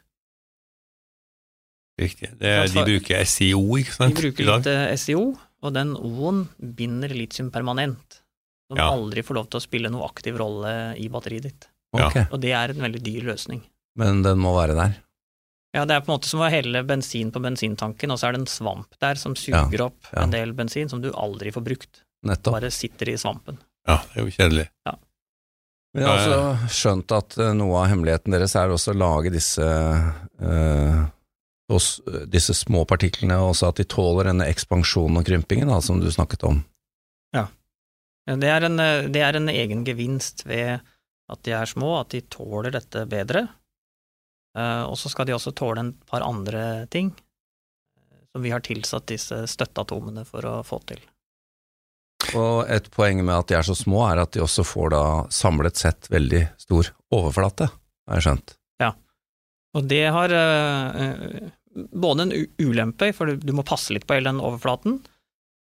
Riktig. 2.01 2.31
Det, 2.39 2.49
Ja, 2.49 2.65
de 2.65 2.85
bruker 2.87 3.25
SIO, 3.29 3.61
ikke 3.81 3.97
sant? 3.97 4.17
De 4.17 4.23
bruker 4.23 4.49
litt 4.49 4.69
eh, 4.71 4.95
SIO, 4.97 5.25
og 5.61 5.75
den 5.77 5.93
O-en 5.97 6.47
binder 6.59 7.13
litium 7.13 7.51
permanent, 7.53 8.23
som 8.71 8.79
Ja. 8.79 8.89
aldri 8.95 9.23
får 9.27 9.37
lov 9.37 9.51
til 9.51 9.61
å 9.61 9.65
spille 9.67 9.91
noe 9.93 10.09
aktiv 10.09 10.39
rolle 10.41 10.97
i 10.97 11.09
batteriet 11.09 11.43
ditt. 11.51 11.69
Okay. 11.93 12.25
Og 12.31 12.41
det 12.41 12.53
er 12.55 12.71
en 12.71 12.81
veldig 12.87 13.03
dyr 13.03 13.23
løsning. 13.33 13.63
men 13.99 14.23
den 14.23 14.39
må 14.39 14.55
være 14.55 14.75
der. 14.79 14.93
Ja, 15.75 15.85
det 15.85 15.95
er 15.95 16.01
på 16.01 16.09
en 16.13 16.19
måte 16.19 16.29
som 16.31 16.41
å 16.41 16.49
helle 16.51 16.83
bensin 16.87 17.31
på 17.31 17.43
bensintanken, 17.43 18.11
og 18.11 18.19
så 18.19 18.29
er 18.29 18.33
det 18.33 18.41
en 18.41 18.47
svamp 18.47 18.95
der 18.99 19.15
som 19.15 19.35
suger 19.37 19.83
opp 19.83 20.07
ja. 20.13 20.23
en 20.23 20.31
del 20.31 20.53
bensin 20.53 20.89
som 20.89 21.03
du 21.03 21.11
aldri 21.13 21.53
får 21.53 21.63
brukt. 21.67 22.03
Nettopp. 22.27 22.53
Bare 22.59 22.71
sitter 22.75 23.09
i 23.09 23.17
svampen. 23.19 23.57
Ja, 23.89 23.97
det 24.13 24.21
er 24.21 24.27
jo 24.27 24.35
kjedelig. 24.35 24.67
Men 25.93 26.05
jeg 26.05 26.07
har 26.07 26.21
også 26.29 26.75
skjønt 26.77 27.13
at 27.17 27.37
eh, 27.43 27.55
noe 27.59 27.79
av 27.81 27.89
hemmeligheten 27.91 28.31
deres 28.37 28.53
er 28.61 28.71
også 28.71 28.93
å 28.93 28.99
lage 29.01 29.33
disse, 29.35 29.65
eh, 29.67 31.01
oss- 31.73 32.01
disse 32.31 32.55
små 32.55 32.85
partiklene, 32.87 33.39
og 33.43 33.55
også 33.57 33.71
at 33.73 33.81
de 33.81 33.87
tåler 33.91 34.29
denne 34.31 34.47
ekspansjonen 34.53 35.19
og 35.19 35.27
krympingen 35.27 35.73
da, 35.73 35.81
som 35.83 35.99
du 36.03 36.07
snakket 36.15 36.45
om. 36.47 36.61
Ja, 37.35 37.49
Det 38.31 38.47
er, 38.53 38.63
en, 38.69 38.79
eh, 38.79 39.09
det 39.11 39.23
er 39.27 39.35
en 39.41 39.49
egen 39.51 39.83
gevinst 39.85 40.45
ved 40.47 40.79
at 41.31 41.43
de 41.43 41.51
er 41.57 41.67
små, 41.67 41.97
at 42.05 42.11
de 42.15 42.21
tåler 42.21 42.71
dette 42.71 43.03
bedre. 43.11 43.49
Eh, 44.55 44.83
og 44.85 44.95
så 45.01 45.11
skal 45.11 45.27
de 45.27 45.33
også 45.35 45.55
tåle 45.57 45.79
en 45.83 45.93
par 46.07 46.23
andre 46.23 46.87
ting 46.91 47.11
som 48.31 48.43
vi 48.45 48.51
har 48.55 48.61
tilsatt 48.63 49.07
disse 49.11 49.41
støtteatomene 49.51 50.23
for 50.29 50.47
å 50.47 50.61
få 50.63 50.79
til. 50.87 51.01
Og 52.39 52.71
et 52.71 52.89
poeng 52.95 53.23
med 53.25 53.35
at 53.35 53.51
de 53.51 53.57
er 53.59 53.67
så 53.67 53.75
små, 53.79 54.03
er 54.09 54.23
at 54.23 54.33
de 54.35 54.43
også 54.45 54.65
får 54.67 54.93
da 54.95 55.05
samlet 55.35 55.79
sett 55.81 56.11
veldig 56.13 56.43
stor 56.61 56.91
overflate, 57.15 57.69
har 58.09 58.21
jeg 58.21 58.27
skjønt. 58.27 58.55
Ja, 58.83 58.91
Og 59.77 59.87
det 59.91 60.03
har 60.15 60.35
eh, 60.35 61.51
både 61.75 62.27
en 62.27 62.35
ulempe, 62.63 63.13
for 63.17 63.35
du 63.35 63.53
må 63.57 63.67
passe 63.67 63.95
litt 63.95 64.07
på 64.07 64.19
hele 64.19 64.33
den 64.33 64.43
overflaten, 64.43 65.01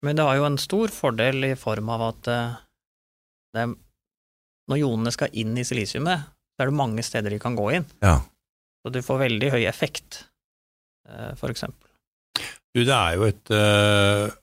men 0.04 0.20
det 0.20 0.26
har 0.28 0.40
jo 0.40 0.50
en 0.50 0.60
stor 0.60 0.92
fordel 0.92 1.48
i 1.48 1.56
form 1.56 1.90
av 1.94 2.02
at 2.10 2.30
det, 3.56 3.64
når 4.68 4.82
jonene 4.82 5.14
skal 5.16 5.32
inn 5.40 5.56
i 5.56 5.64
silisiumet, 5.68 6.26
så 6.54 6.66
er 6.66 6.70
det 6.70 6.76
mange 6.76 7.06
steder 7.08 7.32
de 7.32 7.40
kan 7.40 7.56
gå 7.56 7.70
inn. 7.78 7.88
Ja. 8.04 8.18
Så 8.84 8.92
du 8.92 9.00
får 9.06 9.22
veldig 9.22 9.54
høy 9.56 9.62
effekt, 9.64 10.26
for 11.40 11.54
eksempel. 11.54 11.88
Du, 12.74 12.82
det 12.82 12.94
er 12.94 13.16
jo 13.16 13.28
et 13.30 13.52
uh, 13.54 14.34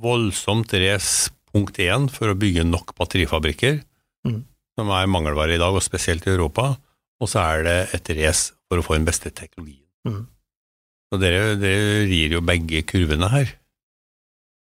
voldsomt 0.00 0.72
race, 0.78 1.32
punkt 1.54 1.78
én, 1.82 2.08
for 2.12 2.32
å 2.32 2.38
bygge 2.38 2.66
nok 2.66 2.94
batterifabrikker, 2.98 3.80
mm. 4.26 4.40
som 4.78 4.92
er 4.96 5.10
mangelvare 5.10 5.56
i 5.56 5.62
dag, 5.62 5.74
og 5.74 5.84
spesielt 5.84 6.26
i 6.26 6.34
Europa. 6.34 6.72
Og 7.22 7.30
så 7.30 7.42
er 7.44 7.66
det 7.66 7.76
et 7.96 8.10
race 8.18 8.52
for 8.68 8.80
å 8.80 8.84
få 8.84 8.98
den 8.98 9.06
beste 9.06 9.30
teknologien. 9.30 9.86
Mm. 10.08 10.24
Og 11.14 11.20
dere, 11.22 11.54
dere 11.60 12.02
rir 12.10 12.34
jo 12.34 12.42
begge 12.44 12.82
kurvene 12.90 13.30
her. 13.30 13.54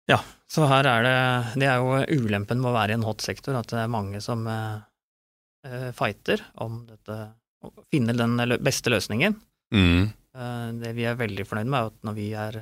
Ja, 0.06 0.20
så 0.46 0.68
her 0.70 0.86
er 0.86 1.02
det 1.02 1.16
Det 1.58 1.66
er 1.66 1.82
jo 1.82 2.22
ulempen 2.22 2.60
med 2.62 2.70
å 2.70 2.76
være 2.76 2.94
i 2.94 2.98
en 3.00 3.06
hot 3.06 3.24
sektor, 3.24 3.56
at 3.58 3.72
det 3.72 3.80
er 3.82 3.90
mange 3.90 4.20
som 4.22 4.46
eh, 4.46 5.90
fighter 5.96 6.44
om 6.62 6.84
dette, 6.86 7.18
å 7.66 7.72
finne 7.90 8.14
den 8.14 8.38
beste 8.62 8.92
løsningen. 8.94 9.34
Mm. 9.74 10.06
Uh, 10.36 10.70
det 10.78 10.92
vi 10.94 11.06
er 11.08 11.18
veldig 11.18 11.46
fornøyd 11.48 11.70
med, 11.72 11.80
er 11.80 11.90
at 11.90 12.06
når 12.06 12.16
vi 12.18 12.28
er 12.38 12.58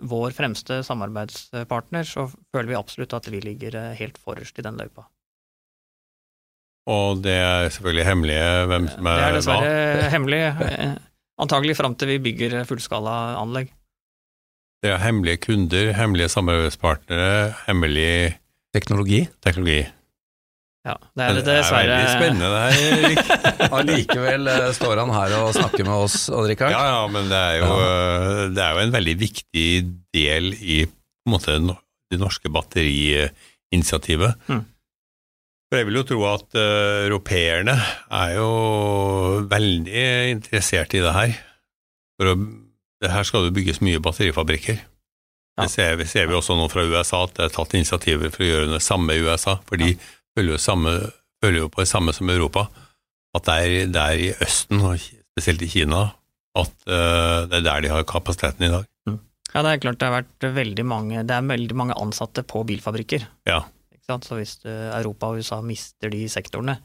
vår 0.00 0.34
fremste 0.36 0.82
samarbeidspartner, 0.86 2.04
så 2.04 2.26
føler 2.52 2.72
vi 2.72 2.78
absolutt 2.78 3.14
at 3.16 3.28
vi 3.32 3.40
ligger 3.44 3.78
eh, 3.80 3.94
helt 3.98 4.18
forrest 4.20 4.58
i 4.58 4.64
den 4.66 4.78
løypa. 4.80 5.06
Og 6.92 7.22
det 7.24 7.34
er 7.42 7.70
selvfølgelig 7.74 8.06
hemmelig 8.06 8.38
hvem 8.70 8.88
som 8.92 9.08
er 9.10 9.16
hva? 9.16 9.16
Det 9.16 9.26
er 9.26 9.38
dessverre 9.40 9.72
hva? 9.72 10.10
hemmelig, 10.12 10.42
eh, 10.68 10.96
antagelig 11.42 11.78
fram 11.80 11.96
til 11.98 12.12
vi 12.14 12.22
bygger 12.28 12.60
fullskala 12.68 13.16
anlegg. 13.40 13.72
Det 14.84 14.92
er 14.92 15.00
hemmelige 15.02 15.40
kunder, 15.48 15.92
hemmelige 15.96 16.30
samarbeidspartnere, 16.30 17.54
hemmelig 17.66 18.36
Teknologi? 18.76 19.22
Teknologi. 19.40 19.86
Ja, 20.86 20.94
det 21.18 21.24
er 21.24 21.34
det 21.34 21.42
dessverre. 21.48 21.82
Det 21.82 21.94
er 21.94 21.98
veldig 21.98 22.12
spennende 22.14 22.48
det 22.52 22.60
her. 22.62 23.70
Allikevel 23.80 24.50
eh, 24.52 24.68
står 24.76 25.00
han 25.02 25.10
her 25.10 25.32
og 25.40 25.48
snakker 25.56 25.82
med 25.82 26.04
oss, 26.04 26.18
Odd-Rikard. 26.30 26.70
Ja, 26.76 26.84
ja, 26.92 27.00
men 27.10 27.26
det 27.32 27.40
er, 27.40 27.56
jo, 27.58 27.70
det 28.54 28.62
er, 28.62 28.70
jo, 28.70 28.84
en 28.84 28.94
veldig 28.94 29.16
viktig 29.18 29.66
del 30.14 30.52
i 30.54 30.84
på 30.86 31.26
en 31.26 31.34
måte, 31.34 31.58
det 32.12 32.20
norske 32.22 32.52
batteriinitiativet. 32.54 34.46
Mm. 34.46 34.62
For 35.66 35.80
jeg 35.80 35.88
vil 35.88 35.98
jo 35.98 36.04
tro 36.06 36.20
at 36.30 36.54
uh, 36.54 37.02
europeerne 37.08 37.74
er 37.74 38.36
jo 38.36 38.50
veldig 39.50 40.04
interessert 40.36 40.94
i 40.94 41.02
det 41.02 41.14
her. 41.16 41.34
For 42.14 42.30
å, 42.30 42.36
det 43.02 43.10
her 43.10 43.26
skal 43.26 43.48
det 43.48 43.56
bygges 43.58 43.82
mye 43.82 43.98
batterifabrikker. 44.04 44.78
Ja. 44.78 45.64
Det 45.64 45.72
ser, 45.72 45.98
ser, 46.06 46.30
vi 46.30 46.38
også 46.38 46.54
nå 46.54 46.68
fra 46.70 46.86
USA, 46.86 47.24
at 47.26 47.34
det 47.40 47.48
er 47.48 47.56
tatt 47.56 47.74
initiativer 47.74 48.30
for 48.30 48.46
å 48.46 48.52
gjøre 48.52 48.70
det 48.76 48.86
samme 48.86 49.18
i 49.18 49.26
USA. 49.26 49.58
fordi 49.66 49.96
ja 49.96 50.12
følger 50.36 50.56
jo, 50.56 50.62
samme, 50.62 50.96
følger 51.42 51.64
jo 51.64 51.70
på 51.72 51.82
det 51.82 51.90
samme 51.90 52.14
som 52.16 52.30
Europa, 52.32 52.66
at 53.36 53.48
det 53.48 53.56
er, 53.56 53.92
det 53.92 54.02
er 54.02 54.24
i 54.26 54.32
Østen, 54.44 54.82
og 54.84 55.00
spesielt 55.00 55.64
i 55.64 55.70
Kina, 55.70 56.08
at 56.56 56.74
uh, 56.88 57.44
det 57.48 57.60
er 57.60 57.64
der 57.66 57.84
de 57.84 57.92
har 57.92 58.08
kapasiteten 58.08 58.68
i 58.68 58.72
dag. 58.72 58.88
Mm. 59.08 59.20
Ja, 59.52 59.62
det 59.62 59.70
er 59.70 59.80
klart 59.84 60.00
det 60.00 60.08
har 60.08 60.18
vært 60.18 60.46
veldig 60.56 60.84
mange, 60.88 61.24
det 61.28 61.36
er 61.36 61.48
veldig 61.48 61.76
mange 61.76 61.96
ansatte 62.00 62.44
på 62.48 62.64
bilfabrikker. 62.68 63.26
Ja. 63.48 63.64
Så 64.06 64.36
hvis 64.38 64.60
Europa 64.62 65.32
og 65.32 65.40
USA 65.42 65.58
mister 65.66 66.12
de 66.12 66.28
sektorene, 66.30 66.76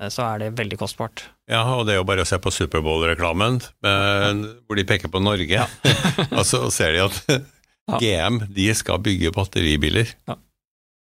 eh, 0.00 0.10
så 0.10 0.24
er 0.26 0.40
det 0.42 0.56
veldig 0.58 0.80
kostbart. 0.80 1.28
Ja, 1.50 1.62
og 1.76 1.86
det 1.86 1.94
er 1.94 2.00
jo 2.00 2.08
bare 2.08 2.24
å 2.24 2.28
se 2.28 2.40
på 2.42 2.50
Superbowl-reklamen, 2.50 3.60
hvor 4.66 4.80
de 4.80 4.86
peker 4.88 5.12
på 5.12 5.22
Norge, 5.22 5.46
ja. 5.46 5.68
og 6.38 6.42
så 6.48 6.64
ser 6.74 6.96
de 6.96 7.04
at 7.04 7.44
GM 8.02 8.40
de 8.56 8.66
skal 8.74 8.98
bygge 9.04 9.32
batteribiler. 9.36 10.10
Ja. 10.26 10.40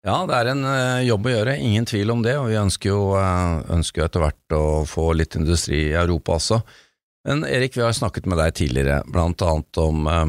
Ja, 0.06 0.20
det 0.22 0.36
er 0.38 0.52
en 0.52 0.62
uh, 0.62 1.02
jobb 1.02 1.26
å 1.26 1.32
gjøre, 1.32 1.56
ingen 1.58 1.86
tvil 1.88 2.12
om 2.14 2.20
det, 2.22 2.36
og 2.38 2.46
vi 2.46 2.58
ønsker 2.60 2.92
jo, 2.92 3.16
uh, 3.18 3.58
ønsker 3.74 4.04
etter 4.04 4.22
hvert 4.22 4.54
å 4.54 4.84
få 4.86 5.08
litt 5.18 5.34
industri 5.34 5.88
i 5.88 5.96
Europa 5.98 6.36
også. 6.36 6.60
Men 7.26 7.42
Erik, 7.48 7.74
vi 7.74 7.82
har 7.82 7.96
snakket 7.96 8.28
med 8.30 8.38
deg 8.38 8.54
tidligere, 8.54 9.00
blant 9.10 9.42
annet 9.42 9.80
om 9.82 10.06
uh, 10.06 10.22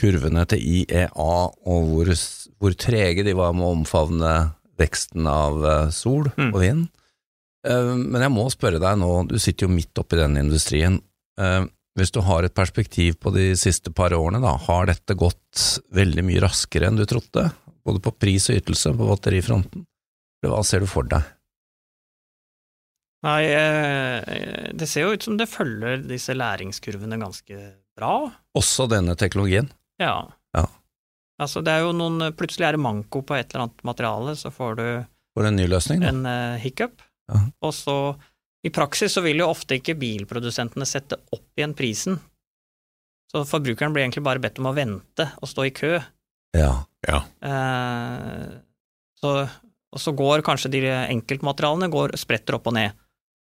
kurvene 0.00 0.42
til 0.50 0.64
IEA 0.80 1.14
og 1.14 1.92
hvor, 1.92 2.10
hvor, 2.58 2.74
trege 2.74 3.22
de 3.22 3.36
var 3.38 3.54
med 3.54 3.68
å 3.68 3.76
omfavne 3.76 4.34
veksten 4.80 5.28
av 5.30 5.60
sol 5.92 6.30
mm. 6.32 6.48
og 6.48 6.62
vind. 6.62 6.86
Men 7.68 8.22
jeg 8.24 8.32
må 8.32 8.46
spørre 8.48 8.80
deg 8.80 8.96
nå, 8.96 9.10
du 9.28 9.34
sitter 9.36 9.66
jo 9.66 9.74
midt 9.74 10.00
oppi 10.00 10.16
denne 10.16 10.40
industrien. 10.40 10.96
Hvis 12.00 12.14
du 12.16 12.22
har 12.24 12.48
et 12.48 12.56
perspektiv 12.56 13.18
på 13.20 13.34
de 13.34 13.50
siste 13.60 13.92
par 13.92 14.16
årene, 14.16 14.40
da, 14.40 14.54
har 14.64 14.88
dette 14.88 15.18
gått 15.20 15.82
veldig 15.92 16.24
mye 16.24 16.40
raskere 16.46 16.88
enn 16.88 16.96
du 16.96 17.04
trodde? 17.04 17.50
Både 17.86 18.02
på 18.04 18.12
pris 18.16 18.48
og 18.50 18.60
ytelse 18.60 18.92
på 18.96 19.08
batterifronten? 19.08 19.84
Hva 20.46 20.62
ser 20.64 20.84
du 20.84 20.88
for 20.90 21.08
deg? 21.08 21.26
Nei, 23.26 23.42
eh, 23.52 24.70
det 24.72 24.88
ser 24.88 25.04
jo 25.04 25.16
ut 25.16 25.24
som 25.26 25.36
det 25.36 25.50
følger 25.50 26.00
disse 26.08 26.32
læringskurvene 26.32 27.18
ganske 27.20 27.58
bra. 27.98 28.14
Også 28.56 28.86
denne 28.88 29.16
teknologien? 29.20 29.68
Ja. 30.00 30.22
ja. 30.56 30.64
Altså, 31.40 31.60
det 31.64 31.74
er 31.74 31.84
jo 31.84 31.92
noen 31.96 32.30
Plutselig 32.36 32.70
er 32.70 32.76
det 32.76 32.84
manko 32.84 33.20
på 33.26 33.36
et 33.36 33.52
eller 33.52 33.66
annet 33.66 33.84
materiale, 33.84 34.36
så 34.40 34.52
får 34.54 34.80
du 34.80 34.86
Får 35.36 35.46
en 35.46 35.60
ny 35.60 35.66
løsning, 35.70 36.00
da? 36.02 36.10
En 36.10 36.24
uh, 36.26 36.58
hiccup. 36.58 37.04
Ja. 37.30 37.44
Og 37.62 37.74
så, 37.76 37.96
i 38.66 38.72
praksis 38.74 39.14
så 39.14 39.22
vil 39.22 39.38
jo 39.38 39.50
ofte 39.52 39.76
ikke 39.78 39.94
bilprodusentene 40.00 40.88
sette 40.88 41.20
opp 41.30 41.60
igjen 41.60 41.76
prisen. 41.78 42.18
Så 43.30 43.44
forbrukeren 43.46 43.94
blir 43.94 44.02
egentlig 44.02 44.24
bare 44.26 44.42
bedt 44.42 44.58
om 44.58 44.72
å 44.72 44.74
vente 44.74 45.28
og 45.38 45.52
stå 45.52 45.68
i 45.68 45.74
kø 45.76 45.92
ja. 46.56 46.72
ja. 47.06 47.20
Eh, 47.46 48.48
så, 49.20 49.34
og 49.92 50.02
så 50.02 50.14
går 50.16 50.44
kanskje 50.46 50.72
de 50.72 50.82
enkeltmaterialene 50.90 51.90
går, 51.92 52.16
spretter 52.20 52.58
opp 52.58 52.70
og 52.70 52.76
ned. 52.78 52.98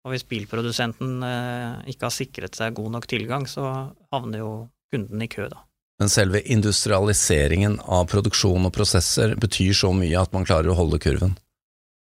Og 0.07 0.15
hvis 0.15 0.25
bilprodusenten 0.29 1.19
eh, 1.27 1.91
ikke 1.93 2.09
har 2.09 2.15
sikret 2.15 2.57
seg 2.57 2.77
god 2.79 2.95
nok 2.97 3.09
tilgang, 3.11 3.45
så 3.51 3.67
havner 4.15 4.43
jo 4.43 4.53
kunden 4.93 5.23
i 5.23 5.29
kø, 5.31 5.51
da. 5.53 5.65
Men 6.01 6.09
selve 6.09 6.41
industrialiseringen 6.49 7.77
av 7.85 8.07
produksjon 8.09 8.65
og 8.65 8.73
prosesser 8.73 9.35
betyr 9.37 9.75
så 9.77 9.91
mye 9.93 10.17
at 10.17 10.33
man 10.33 10.47
klarer 10.49 10.73
å 10.73 10.79
holde 10.79 11.01
kurven? 11.03 11.35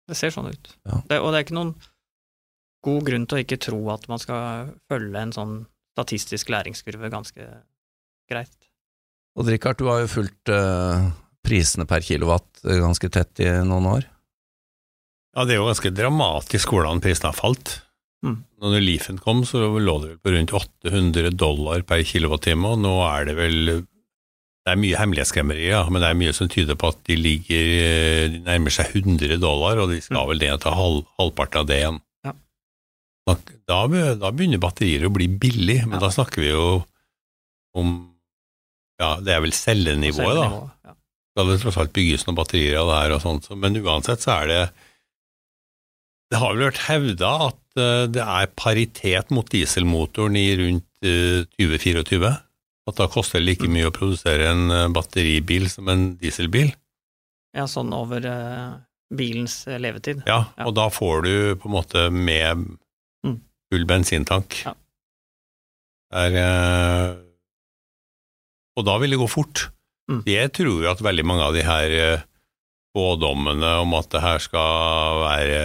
Det 0.08 0.16
ser 0.16 0.32
sånn 0.32 0.48
ut. 0.48 0.72
Ja. 0.88 1.02
Det, 1.10 1.20
og 1.20 1.34
det 1.34 1.42
er 1.42 1.46
ikke 1.46 1.58
noen 1.58 1.74
god 2.88 3.10
grunn 3.10 3.28
til 3.28 3.38
å 3.38 3.44
ikke 3.44 3.60
tro 3.60 3.82
at 3.92 4.08
man 4.08 4.22
skal 4.24 4.72
følge 4.88 5.20
en 5.20 5.36
sånn 5.36 5.54
statistisk 5.98 6.52
læringskurve 6.54 7.12
ganske 7.12 7.50
greit. 8.32 8.69
Og 9.40 9.48
Richard, 9.48 9.80
du 9.80 9.88
har 9.88 10.04
jo 10.04 10.12
fulgt 10.12 10.52
uh, 10.52 11.10
prisene 11.46 11.88
per 11.88 12.04
kilowatt 12.04 12.66
eh, 12.68 12.80
ganske 12.82 13.10
tett 13.14 13.40
i 13.40 13.52
noen 13.64 13.88
år? 13.88 14.08
Ja, 15.38 15.46
det 15.46 15.56
er 15.56 15.62
jo 15.62 15.70
ganske 15.70 15.92
dramatisk 15.96 16.74
hvordan 16.74 17.00
prisene 17.04 17.32
har 17.32 17.38
falt. 17.38 17.78
Mm. 18.26 18.42
Når 18.60 18.84
Leafen 18.84 19.22
kom, 19.24 19.46
så 19.48 19.62
lå 19.80 19.96
det 20.02 20.10
vel 20.10 20.20
på 20.20 20.34
rundt 20.34 20.56
800 20.60 21.32
dollar 21.40 21.86
per 21.88 22.04
kilowattime, 22.04 22.74
og 22.74 22.84
nå 22.84 22.98
er 23.08 23.30
det 23.30 23.38
vel 23.40 23.56
Det 23.80 24.74
er 24.74 24.82
mye 24.82 25.00
hemmelighetskremmeri, 25.00 25.70
ja, 25.70 25.86
men 25.88 26.04
det 26.04 26.10
er 26.10 26.20
mye 26.20 26.36
som 26.36 26.50
tyder 26.52 26.76
på 26.78 26.92
at 26.92 27.00
de 27.08 27.16
ligger 27.16 27.70
eh, 27.80 28.26
De 28.34 28.44
nærmer 28.44 28.76
seg 28.76 28.92
100 28.92 29.40
dollar, 29.40 29.80
og 29.80 29.94
de 29.94 30.02
skal 30.04 30.20
mm. 30.20 30.30
vel 30.34 30.44
ned 30.44 30.66
til 30.66 30.78
halv, 30.82 31.02
halvparten 31.22 31.64
av 31.64 31.72
det 31.72 31.80
igjen. 31.80 32.04
Ja. 32.28 32.36
Da, 33.30 33.38
da, 33.72 34.34
begynner 34.36 34.60
batterier 34.60 35.08
å 35.08 35.16
bli 35.16 35.32
billig, 35.32 35.86
men 35.88 35.96
ja. 36.02 36.04
da 36.04 36.12
snakker 36.12 36.44
vi 36.44 36.52
jo 36.52 36.70
om 37.80 37.96
ja, 39.00 39.14
det 39.24 39.32
er 39.32 39.44
vel 39.44 39.56
cellenivået, 39.56 40.36
da. 40.36 40.48
Ja. 40.90 40.96
Da 41.38 41.46
det 41.48 41.62
tross 41.62 41.78
alt 41.80 41.96
bygges 41.96 42.26
noen 42.28 42.38
batterier 42.40 42.82
av 42.82 42.90
det 42.90 43.00
her 43.00 43.16
og 43.16 43.24
sånt, 43.24 43.48
men 43.56 43.80
uansett 43.80 44.26
så 44.26 44.42
er 44.42 44.50
det 44.50 44.62
Det 46.30 46.40
har 46.42 46.54
vel 46.54 46.68
vært 46.68 46.84
hevda 46.86 47.30
at 47.48 47.62
uh, 47.80 48.04
det 48.12 48.22
er 48.22 48.52
paritet 48.60 49.32
mot 49.34 49.48
dieselmotoren 49.50 50.36
i 50.38 50.50
rundt 50.60 50.86
uh, 51.08 51.48
2024? 51.58 52.34
At 52.90 53.00
da 53.00 53.08
koster 53.10 53.40
det 53.40 53.48
like 53.48 53.70
mm. 53.70 53.74
mye 53.74 53.88
å 53.90 53.96
produsere 53.96 54.52
en 54.52 54.70
uh, 54.70 54.92
batteribil 54.94 55.66
som 55.72 55.90
en 55.90 56.12
dieselbil? 56.20 56.70
Ja, 57.58 57.66
sånn 57.66 57.90
over 57.98 58.28
bilens 59.10 59.64
levetid. 59.66 60.22
Ja, 60.30 60.44
ja, 60.54 60.68
og 60.70 60.76
da 60.78 60.86
får 60.94 61.26
du 61.26 61.34
på 61.58 61.66
en 61.72 61.76
måte 61.80 62.04
med 62.14 62.62
mm. 63.26 63.40
full 63.74 63.88
bensintank. 63.90 64.60
Ja. 64.68 64.76
Det 66.14 66.44
er 66.46 67.18
og 68.80 68.88
da 68.88 68.96
vil 69.02 69.14
det 69.14 69.20
gå 69.20 69.28
fort. 69.30 69.68
Mm. 70.10 70.24
Jeg 70.30 70.54
tror 70.58 70.88
at 70.94 71.04
veldig 71.06 71.26
mange 71.28 71.46
av 71.46 71.56
de 71.56 71.64
her 71.68 71.96
eh, 71.96 72.28
spådommene 72.90 73.76
om 73.84 73.92
at 74.00 74.10
det 74.14 74.22
her 74.24 74.42
skal 74.42 75.20
være 75.22 75.60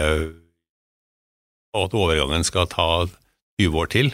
Og 1.74 1.86
at 1.88 1.94
overgangen 1.96 2.44
skal 2.46 2.68
ta 2.70 3.06
20 3.58 3.78
år 3.80 3.88
til, 3.90 4.10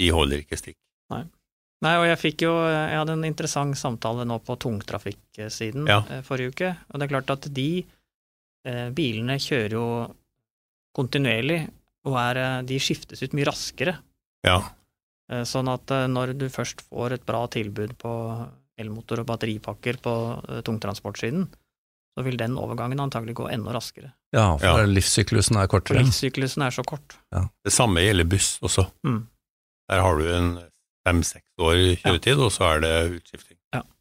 de 0.00 0.08
holder 0.12 0.42
ikke 0.42 0.58
stikk. 0.58 0.76
Nei. 1.12 1.22
Nei, 1.84 1.94
og 1.96 2.04
jeg 2.10 2.20
fikk 2.20 2.44
jo 2.44 2.52
Jeg 2.66 2.98
hadde 2.98 3.14
en 3.16 3.28
interessant 3.28 3.78
samtale 3.78 4.26
nå 4.28 4.40
på 4.44 4.56
tungtrafikksiden 4.60 5.88
ja. 5.88 6.02
Eh, 6.10 6.24
forrige 6.26 6.56
uke, 6.56 6.72
og 6.90 6.98
det 6.98 7.06
er 7.06 7.14
klart 7.14 7.34
at 7.36 7.48
de 7.54 7.70
eh, 8.66 8.88
bilene 8.96 9.38
kjører 9.40 9.76
jo 9.78 9.86
kontinuerlig, 10.96 11.62
og 12.08 12.16
er, 12.18 12.38
de 12.66 12.80
skiftes 12.82 13.22
ut 13.22 13.36
mye 13.36 13.46
raskere 13.46 13.98
Ja. 14.42 14.58
Eh, 15.30 15.44
Sånn 15.46 15.68
at 15.72 15.90
eh, 15.94 16.06
når 16.10 16.34
du 16.38 16.48
først 16.50 16.82
får 16.88 17.12
et 17.18 17.26
bra 17.26 17.44
tilbud 17.52 17.96
på 18.00 18.12
elmotor 18.80 19.20
og 19.22 19.26
batteripakker 19.28 20.00
på 20.02 20.14
eh, 20.48 20.60
tungtransportsiden, 20.66 21.48
så 22.18 22.24
vil 22.26 22.36
den 22.40 22.56
overgangen 22.58 22.98
antagelig 23.00 23.36
gå 23.38 23.46
enda 23.52 23.72
raskere. 23.76 24.12
Ja, 24.34 24.56
for 24.58 24.80
Ja. 24.82 24.86
livssyklusen 24.86 25.56
er 25.56 25.68
For 25.68 25.78
kortere. 25.80 26.02
livssyklusen 26.02 26.62
er 26.66 26.70
så 26.74 26.82
kort. 26.84 27.16
Det 27.64 27.72
samme 27.72 28.02
gjelder 28.02 28.24
buss 28.28 28.58
også. 28.62 28.88
Mm. 29.06 29.26
Der 29.90 30.00
har 30.02 30.18
du 30.18 30.26
en 30.34 30.50
fem-seks 31.06 31.46
år 31.58 31.96
kjøretid, 32.02 32.38
og 32.38 32.50
så 32.52 32.76
er 32.76 32.80
det 32.80 33.20
utskifting. 33.20 33.56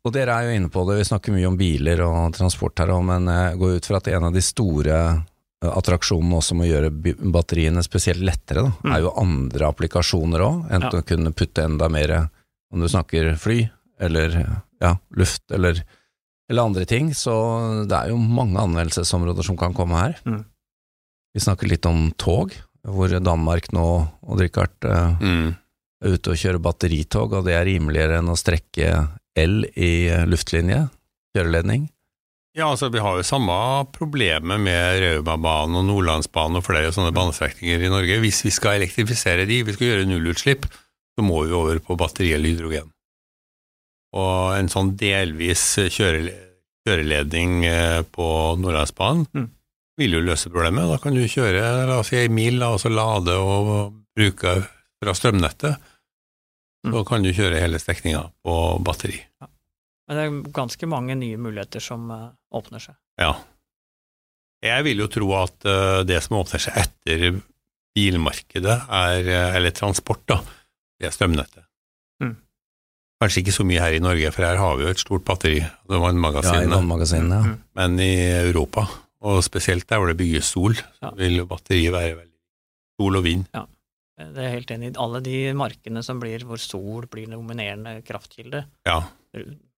Og 0.06 0.14
dere 0.16 0.30
er 0.32 0.44
jo 0.48 0.56
inne 0.58 0.70
på 0.72 0.82
det, 0.88 0.98
vi 0.98 1.04
snakker 1.10 1.34
mye 1.36 1.46
om 1.48 1.58
biler 1.60 2.00
og 2.02 2.34
transport 2.34 2.80
her 2.80 2.88
òg, 2.88 3.04
men 3.06 3.26
jeg 3.28 3.58
går 3.60 3.76
ut 3.78 3.86
fra 3.86 3.98
at 3.98 4.08
en 4.08 4.24
av 4.24 4.34
de 4.34 4.42
store 4.42 5.26
eh, 5.64 5.70
attraksjonene 5.70 6.38
også 6.40 6.56
med 6.56 6.68
å 6.68 6.72
gjøre 6.74 7.32
batteriene 7.34 7.84
spesielt 7.84 8.22
lettere, 8.24 8.64
da, 8.64 8.72
Mm. 8.84 8.96
er 8.96 9.02
jo 9.02 9.14
andre 9.18 9.68
applikasjoner 9.72 10.40
òg. 10.40 10.70
Enten 10.72 10.94
Ja. 10.94 11.02
å 11.02 11.06
kunne 11.06 11.34
putte 11.34 11.64
enda 11.64 11.90
mer, 11.90 12.30
om 12.72 12.80
du 12.80 12.88
snakker 12.88 13.36
fly, 13.38 13.70
eller 14.00 14.62
ja, 14.82 14.96
luft, 15.12 15.44
eller, 15.52 15.84
eller 16.50 16.64
andre 16.64 16.86
ting. 16.86 17.10
Så 17.14 17.86
det 17.88 17.96
er 17.98 18.10
jo 18.10 18.18
mange 18.18 18.58
anvendelsesområder 18.58 19.44
som 19.44 19.58
kan 19.58 19.74
komme 19.74 19.96
her. 20.00 20.16
Mm. 20.26 20.46
Vi 21.36 21.40
snakker 21.42 21.68
litt 21.68 21.86
om 21.86 22.12
tog, 22.18 22.54
hvor 22.88 23.10
Danmark 23.20 23.68
nå, 23.74 24.10
og 24.24 24.40
Richard, 24.40 24.72
eh, 24.84 25.16
Mm. 25.20 25.56
er 26.02 26.10
ute 26.16 26.30
og 26.32 26.38
kjører 26.38 26.62
batteritog, 26.62 27.34
og 27.34 27.44
det 27.46 27.54
er 27.56 27.66
rimeligere 27.66 28.20
enn 28.20 28.30
å 28.30 28.38
strekke 28.38 29.10
el 29.36 29.66
i 29.76 30.08
eh, 30.08 30.26
luftlinje, 30.26 30.90
kjøreledning. 31.36 31.90
Ja, 32.60 32.68
altså 32.74 32.90
vi 32.92 33.00
har 33.00 33.16
jo 33.16 33.24
samme 33.24 33.56
problemet 33.96 34.60
med 34.60 35.00
Raumabanen 35.04 35.78
og 35.80 35.86
Nordlandsbanen 35.88 36.60
og 36.60 36.66
flere 36.66 36.90
sånne 36.92 37.14
banestrekninger 37.16 37.86
i 37.86 37.92
Norge. 37.92 38.18
Hvis 38.20 38.42
vi 38.44 38.52
skal 38.52 38.80
elektrifisere 38.82 39.46
de, 39.48 39.62
vi 39.64 39.76
skal 39.78 39.88
gjøre 39.94 40.08
nullutslipp, 40.10 40.66
så 40.68 41.24
må 41.24 41.46
vi 41.48 41.56
over 41.56 41.80
på 41.84 41.96
batteri 42.00 42.34
eller 42.36 42.52
hydrogen. 42.52 42.90
Og 44.20 44.58
en 44.58 44.68
sånn 44.74 44.96
delvis 45.00 45.62
kjøre, 45.94 46.34
kjøreledning 46.88 47.64
eh, 47.70 48.02
på 48.16 48.28
Nordlandsbanen 48.60 49.28
Mm. 49.36 49.48
vil 50.00 50.14
jo 50.18 50.22
løse 50.26 50.50
problemet. 50.52 50.90
Da 50.90 50.98
kan 51.04 51.14
du 51.16 51.22
kjøre 51.28 51.64
la 51.88 52.00
oss 52.00 52.08
si 52.12 52.18
en 52.26 52.34
mil, 52.36 52.60
og 52.64 52.80
så 52.82 52.90
lade 52.92 53.36
og 53.40 53.94
bruke 54.18 54.58
fra 55.04 55.14
strømnettet. 55.16 55.76
Så 56.84 56.92
Mm. 56.92 57.06
kan 57.06 57.24
du 57.24 57.32
kjøre 57.32 57.60
hele 57.62 57.80
strekninga 57.80 58.32
på 58.44 58.84
batteri. 58.84 59.20
Men 60.10 60.18
det 60.18 60.26
er 60.26 60.52
ganske 60.58 60.88
mange 60.90 61.14
nye 61.20 61.38
muligheter 61.38 61.84
som 61.86 62.10
eh, 62.12 62.28
åpner 62.58 62.82
seg. 62.82 62.96
Ja. 63.22 63.36
Jeg 64.66 64.84
vil 64.88 65.04
jo 65.04 65.08
tro 65.12 65.28
at 65.38 65.68
eh, 65.70 66.02
det 66.10 66.18
som 66.26 66.40
åpner 66.42 66.64
seg 66.64 66.80
etter 66.82 67.42
bilmarkedet, 67.96 68.78
er, 68.90 69.30
eh, 69.30 69.58
eller 69.60 69.76
transport, 69.76 70.24
da, 70.30 70.40
det 71.00 71.10
er 71.10 71.14
strømnettet. 71.16 71.66
Mm. 72.24 72.34
Kanskje 73.22 73.44
ikke 73.44 73.54
så 73.56 73.66
mye 73.68 73.84
her 73.84 73.98
i 73.98 74.02
Norge, 74.04 74.32
for 74.34 74.48
her 74.48 74.58
har 74.60 74.80
vi 74.80 74.88
jo 74.88 74.96
et 74.96 75.04
stort 75.04 75.26
batteri, 75.28 75.60
det 75.62 75.94
Ja, 75.94 76.00
i 76.00 76.04
vannmagasinene, 76.08 76.74
vannmagasinene. 76.74 77.40
Ja. 77.44 77.54
Mm. 77.54 77.62
men 77.82 78.00
i 78.04 78.12
Europa, 78.50 78.88
og 79.22 79.44
spesielt 79.46 79.88
der 79.92 80.00
hvor 80.02 80.10
det 80.10 80.18
bygges 80.18 80.50
sol, 80.56 80.74
Ja. 81.04 81.12
vil 81.20 81.38
jo 81.44 81.46
batteriet 81.46 81.94
være 81.94 82.16
veldig 82.16 82.28
Sol 83.00 83.16
og 83.16 83.24
vind. 83.24 83.46
Ja. 83.56 83.62
Det 84.20 84.44
er 84.44 84.50
helt 84.52 84.72
enig. 84.76 84.90
Alle 85.00 85.22
de 85.24 85.54
markene 85.56 86.02
som 86.04 86.20
blir 86.20 86.42
hvor 86.44 86.60
sol 86.60 87.06
blir 87.08 87.30
dominerende 87.32 88.02
kraftkilde, 88.04 88.66
Ja. 88.84 88.98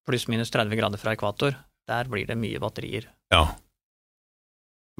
Pluss-minus 0.08 0.54
30 0.54 0.80
grader 0.80 1.02
fra 1.02 1.16
ekvator, 1.16 1.58
der 1.90 2.10
blir 2.12 2.30
det 2.30 2.40
mye 2.40 2.62
batterier. 2.62 3.10
ja. 3.34 3.46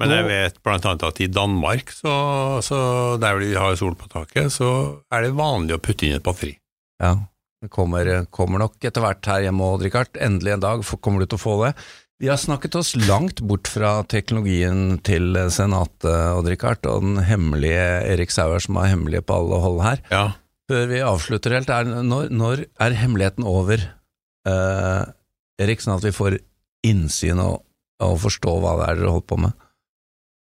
Men 0.00 0.10
jeg 0.16 0.24
vet 0.26 0.56
blant 0.64 0.86
annet 0.88 1.04
at 1.06 1.20
i 1.22 1.28
Danmark, 1.30 1.92
så, 1.94 2.12
så 2.64 2.78
der 3.22 3.38
de 3.38 3.52
har 3.54 3.76
sol 3.78 3.94
på 3.98 4.08
taket, 4.10 4.48
så 4.50 4.70
er 5.12 5.26
det 5.26 5.36
vanlig 5.38 5.76
å 5.76 5.82
putte 5.84 6.08
inn 6.08 6.16
et 6.16 6.24
batteri. 6.26 6.56
Ja, 7.02 7.12
det 7.62 7.70
kommer, 7.70 8.08
kommer 8.34 8.64
nok 8.64 8.82
etter 8.82 9.04
hvert 9.04 9.28
her 9.30 9.44
hjemme 9.44 9.68
òg, 9.68 9.84
Richard. 9.86 10.16
Endelig 10.18 10.56
en 10.56 10.64
dag 10.64 10.82
kommer 11.04 11.22
du 11.22 11.28
til 11.28 11.38
å 11.38 11.44
få 11.44 11.54
det. 11.60 11.74
Vi 12.22 12.30
har 12.30 12.38
snakket 12.38 12.76
oss 12.78 12.92
langt 13.08 13.40
bort 13.46 13.70
fra 13.70 13.96
teknologien 14.10 15.00
til 15.06 15.38
Senatet, 15.54 16.06
og 16.34 16.50
Richard, 16.50 16.82
og 16.86 17.02
den 17.06 17.22
hemmelige 17.26 17.86
Erik 18.14 18.34
Sauer 18.34 18.62
som 18.62 18.78
er 18.82 18.92
hemmelig 18.92 19.24
på 19.26 19.38
alle 19.38 19.58
hold 19.62 19.82
her. 19.86 20.02
Ja. 20.10 20.26
Før 20.70 20.86
vi 20.90 21.02
avslutter 21.02 21.56
helt, 21.58 21.70
er, 21.70 21.88
når, 22.06 22.30
når 22.30 22.64
er 22.82 22.98
hemmeligheten 22.98 23.46
over, 23.46 23.82
eh, 24.48 25.02
Erik, 25.62 25.82
sånn 25.84 25.98
at 25.98 26.06
vi 26.06 26.14
får 26.14 26.38
innsyn 26.86 27.40
og, 27.42 27.62
og 28.02 28.16
forstå 28.24 28.56
hva 28.62 28.76
det 28.80 28.88
er 28.88 29.00
dere 29.02 29.14
holder 29.14 29.28
på 29.30 29.40
med? 29.44 29.68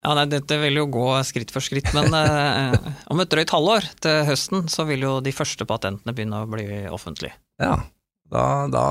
Ja, 0.06 0.14
nei, 0.16 0.28
dette 0.32 0.60
vil 0.62 0.78
jo 0.78 0.86
gå 0.94 1.08
skritt 1.28 1.52
for 1.52 1.66
skritt, 1.66 1.90
men 1.98 2.14
eh, 2.16 2.78
om 3.12 3.24
et 3.24 3.32
drøyt 3.32 3.54
halvår 3.54 3.90
til 4.04 4.24
høsten 4.30 4.68
så 4.72 4.86
vil 4.88 5.04
jo 5.08 5.18
de 5.26 5.34
første 5.36 5.68
patentene 5.68 6.14
begynne 6.16 6.44
å 6.44 6.50
bli 6.50 6.68
offentlige. 6.94 7.36
Ja, 7.62 7.80
da, 8.28 8.42
da 8.68 8.82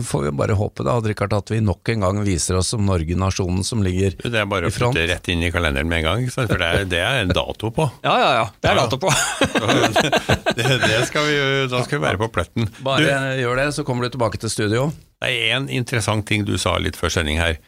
får 0.00 0.22
vi 0.24 0.30
bare 0.38 0.54
håpe 0.56 0.84
da, 0.86 0.94
Richard, 1.04 1.34
at 1.36 1.50
vi 1.52 1.58
nok 1.60 1.90
en 1.92 2.00
gang 2.06 2.20
viser 2.24 2.56
oss 2.56 2.70
som 2.72 2.86
Norge, 2.88 3.12
nasjonen 3.20 3.60
som 3.66 3.82
ligger 3.84 4.14
i 4.14 4.16
front. 4.16 4.32
Det 4.32 4.40
er 4.40 4.46
bare 4.48 4.70
å 4.70 4.72
flytte 4.72 4.88
putte 4.94 5.02
rett 5.10 5.28
inn 5.34 5.42
i 5.44 5.50
kalenderen 5.52 5.90
med 5.90 6.00
en 6.00 6.06
gang, 6.08 6.24
for 6.32 6.48
det 6.56 6.68
er, 6.70 6.86
det 6.88 7.02
er 7.04 7.20
en 7.26 7.34
dato 7.36 7.68
på. 7.76 7.84
Ja, 8.06 8.14
ja, 8.22 8.30
ja, 8.38 8.46
det 8.64 8.70
er 8.70 8.78
Ja. 8.80 8.86
dato 8.86 9.00
på. 9.02 9.12
Det, 10.58 10.64
det 10.82 11.02
skal 11.06 11.22
vi, 11.28 11.34
da 11.70 11.82
skal 11.84 12.00
vi 12.00 12.02
være 12.02 12.18
på 12.18 12.26
pletten. 12.34 12.66
Bare 12.82 13.04
Du, 13.04 13.42
gjør 13.44 13.60
det, 13.60 13.66
så 13.76 13.84
kommer 13.86 14.08
du 14.08 14.14
tilbake 14.16 14.40
til 14.42 14.50
studio. 14.50 14.88
det 15.22 15.28
er 15.36 15.52
en 15.58 15.68
interessant 15.70 16.24
ting 16.26 16.42
du 16.48 16.56
sa 16.58 16.72
litt 16.82 16.96
før 16.98 17.12
sending 17.14 17.38
her, 17.38 17.60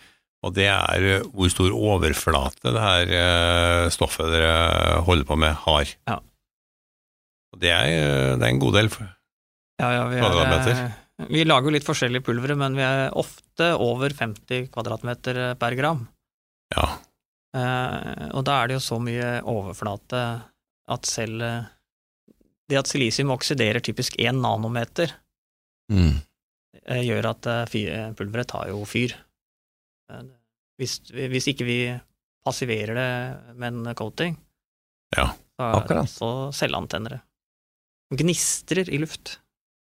og 0.42 0.54
det 0.56 0.66
er 0.72 1.04
eh, 1.18 1.28
hvor 1.36 1.52
stor 1.52 1.70
overflate 1.76 2.72
det 2.72 2.80
her 2.82 3.12
eh, 3.20 3.84
stoffet 3.92 4.32
dere 4.32 5.02
holder 5.06 5.28
på 5.28 5.36
med, 5.38 5.54
har. 5.68 5.92
Ja. 6.08 6.16
Og 7.52 7.60
det 7.62 7.70
er, 7.76 7.86
eh, 7.92 8.32
det 8.40 8.46
er 8.48 8.54
en 8.54 8.62
god 8.62 8.78
del. 8.80 8.88
Ja, 9.80 9.92
ja, 9.96 10.02
vi, 10.08 10.18
er, 10.18 10.70
eh, 10.72 10.90
vi 11.28 11.44
lager 11.44 11.68
jo 11.68 11.74
litt 11.74 11.86
forskjellige 11.86 12.24
pulvere, 12.24 12.56
men 12.56 12.74
vi 12.78 12.82
er 12.86 13.10
ofte 13.18 13.72
over 13.76 14.10
50 14.16 14.68
kvadratmeter 14.72 15.40
per 15.60 15.74
gram. 15.78 16.06
Ja. 16.76 16.86
Eh, 17.56 18.28
og 18.30 18.44
da 18.46 18.60
er 18.62 18.70
det 18.70 18.76
jo 18.78 18.84
så 18.84 18.98
mye 19.02 19.40
overflate 19.50 20.20
at 20.90 21.06
selv 21.10 21.42
eh, 21.42 21.64
det 22.70 22.78
at 22.78 22.86
silisium 22.90 23.32
oksiderer 23.34 23.82
typisk 23.82 24.16
1 24.22 24.38
nanometer, 24.40 25.12
Mm. 25.90 26.20
eh, 26.86 27.00
gjør 27.02 27.26
at 27.32 27.46
eh, 27.50 27.72
eh, 27.90 28.12
pulveret 28.14 28.46
tar 28.52 28.68
jo 28.70 28.84
fyr. 28.86 29.16
Eh, 30.12 30.22
Hvis, 30.78 31.00
hvis 31.10 31.48
ikke 31.50 31.64
vi 31.66 31.78
passiverer 32.46 32.94
det 32.94 33.56
med 33.58 33.74
en 33.88 33.94
coating, 33.98 34.36
Ja, 35.16 35.34
akkurat. 35.58 36.06
så 36.08 36.52
selvantenner 36.54 37.10
det. 37.10 37.20
Gnistrer 38.16 38.88
i 38.88 38.96
luft. 39.02 39.40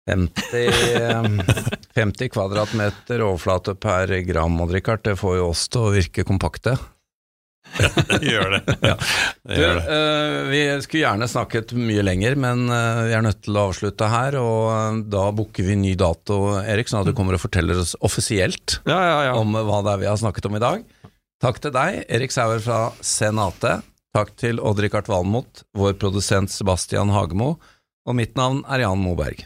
50, 0.09 0.69
eh, 0.97 1.73
50 1.95 2.31
kvadratmeter 2.33 3.21
overflate 3.21 3.75
per 3.79 4.11
gram, 4.27 4.59
Odd 4.65 4.73
Rikard, 4.73 5.05
det 5.05 5.15
får 5.21 5.37
jo 5.39 5.49
oss 5.53 5.67
til 5.69 5.85
å 5.85 5.91
virke 5.93 6.25
kompakte. 6.27 6.75
gjør 8.25 8.55
det. 8.55 8.61
Ja. 8.89 8.95
det, 8.97 9.55
Du, 9.55 9.61
gjør 9.61 9.75
det. 9.77 9.83
eh, 9.93 10.37
vi 10.49 10.61
skulle 10.81 11.03
gjerne 11.03 11.27
snakket 11.29 11.73
mye 11.77 12.05
lenger, 12.05 12.37
men 12.41 12.63
uh, 12.71 13.03
vi 13.05 13.13
er 13.17 13.25
nødt 13.25 13.43
til 13.45 13.59
å 13.59 13.67
avslutte 13.69 14.07
her, 14.09 14.37
og 14.41 14.63
uh, 14.71 15.01
da 15.13 15.27
booker 15.35 15.67
vi 15.67 15.75
ny 15.77 15.91
dato, 15.99 16.39
Erik, 16.63 16.89
sånn 16.89 17.03
at 17.03 17.11
du 17.11 17.13
kommer 17.17 17.37
og 17.37 17.43
forteller 17.43 17.77
oss 17.83 17.93
offisielt 18.05 18.79
Ja, 18.89 18.97
ja, 18.97 19.19
ja. 19.29 19.35
om 19.37 19.53
hva 19.53 19.83
det 19.85 19.93
er 19.93 20.01
vi 20.05 20.09
har 20.09 20.17
snakket 20.21 20.49
om 20.49 20.57
i 20.57 20.63
dag. 20.63 20.81
Takk 21.43 21.61
til 21.63 21.75
deg, 21.75 22.01
Erik 22.11 22.33
Sauer 22.35 22.59
fra 22.63 22.79
Senate. 23.05 23.77
Takk 24.17 24.33
til 24.41 24.57
Odd-Rikard 24.65 25.07
Valmot, 25.11 25.61
vår 25.77 25.93
produsent 26.01 26.49
Sebastian 26.51 27.13
Hagemo, 27.13 27.53
og 28.09 28.17
mitt 28.17 28.33
navn 28.39 28.63
er 28.65 28.81
Jan 28.87 28.99
Moberg. 29.03 29.45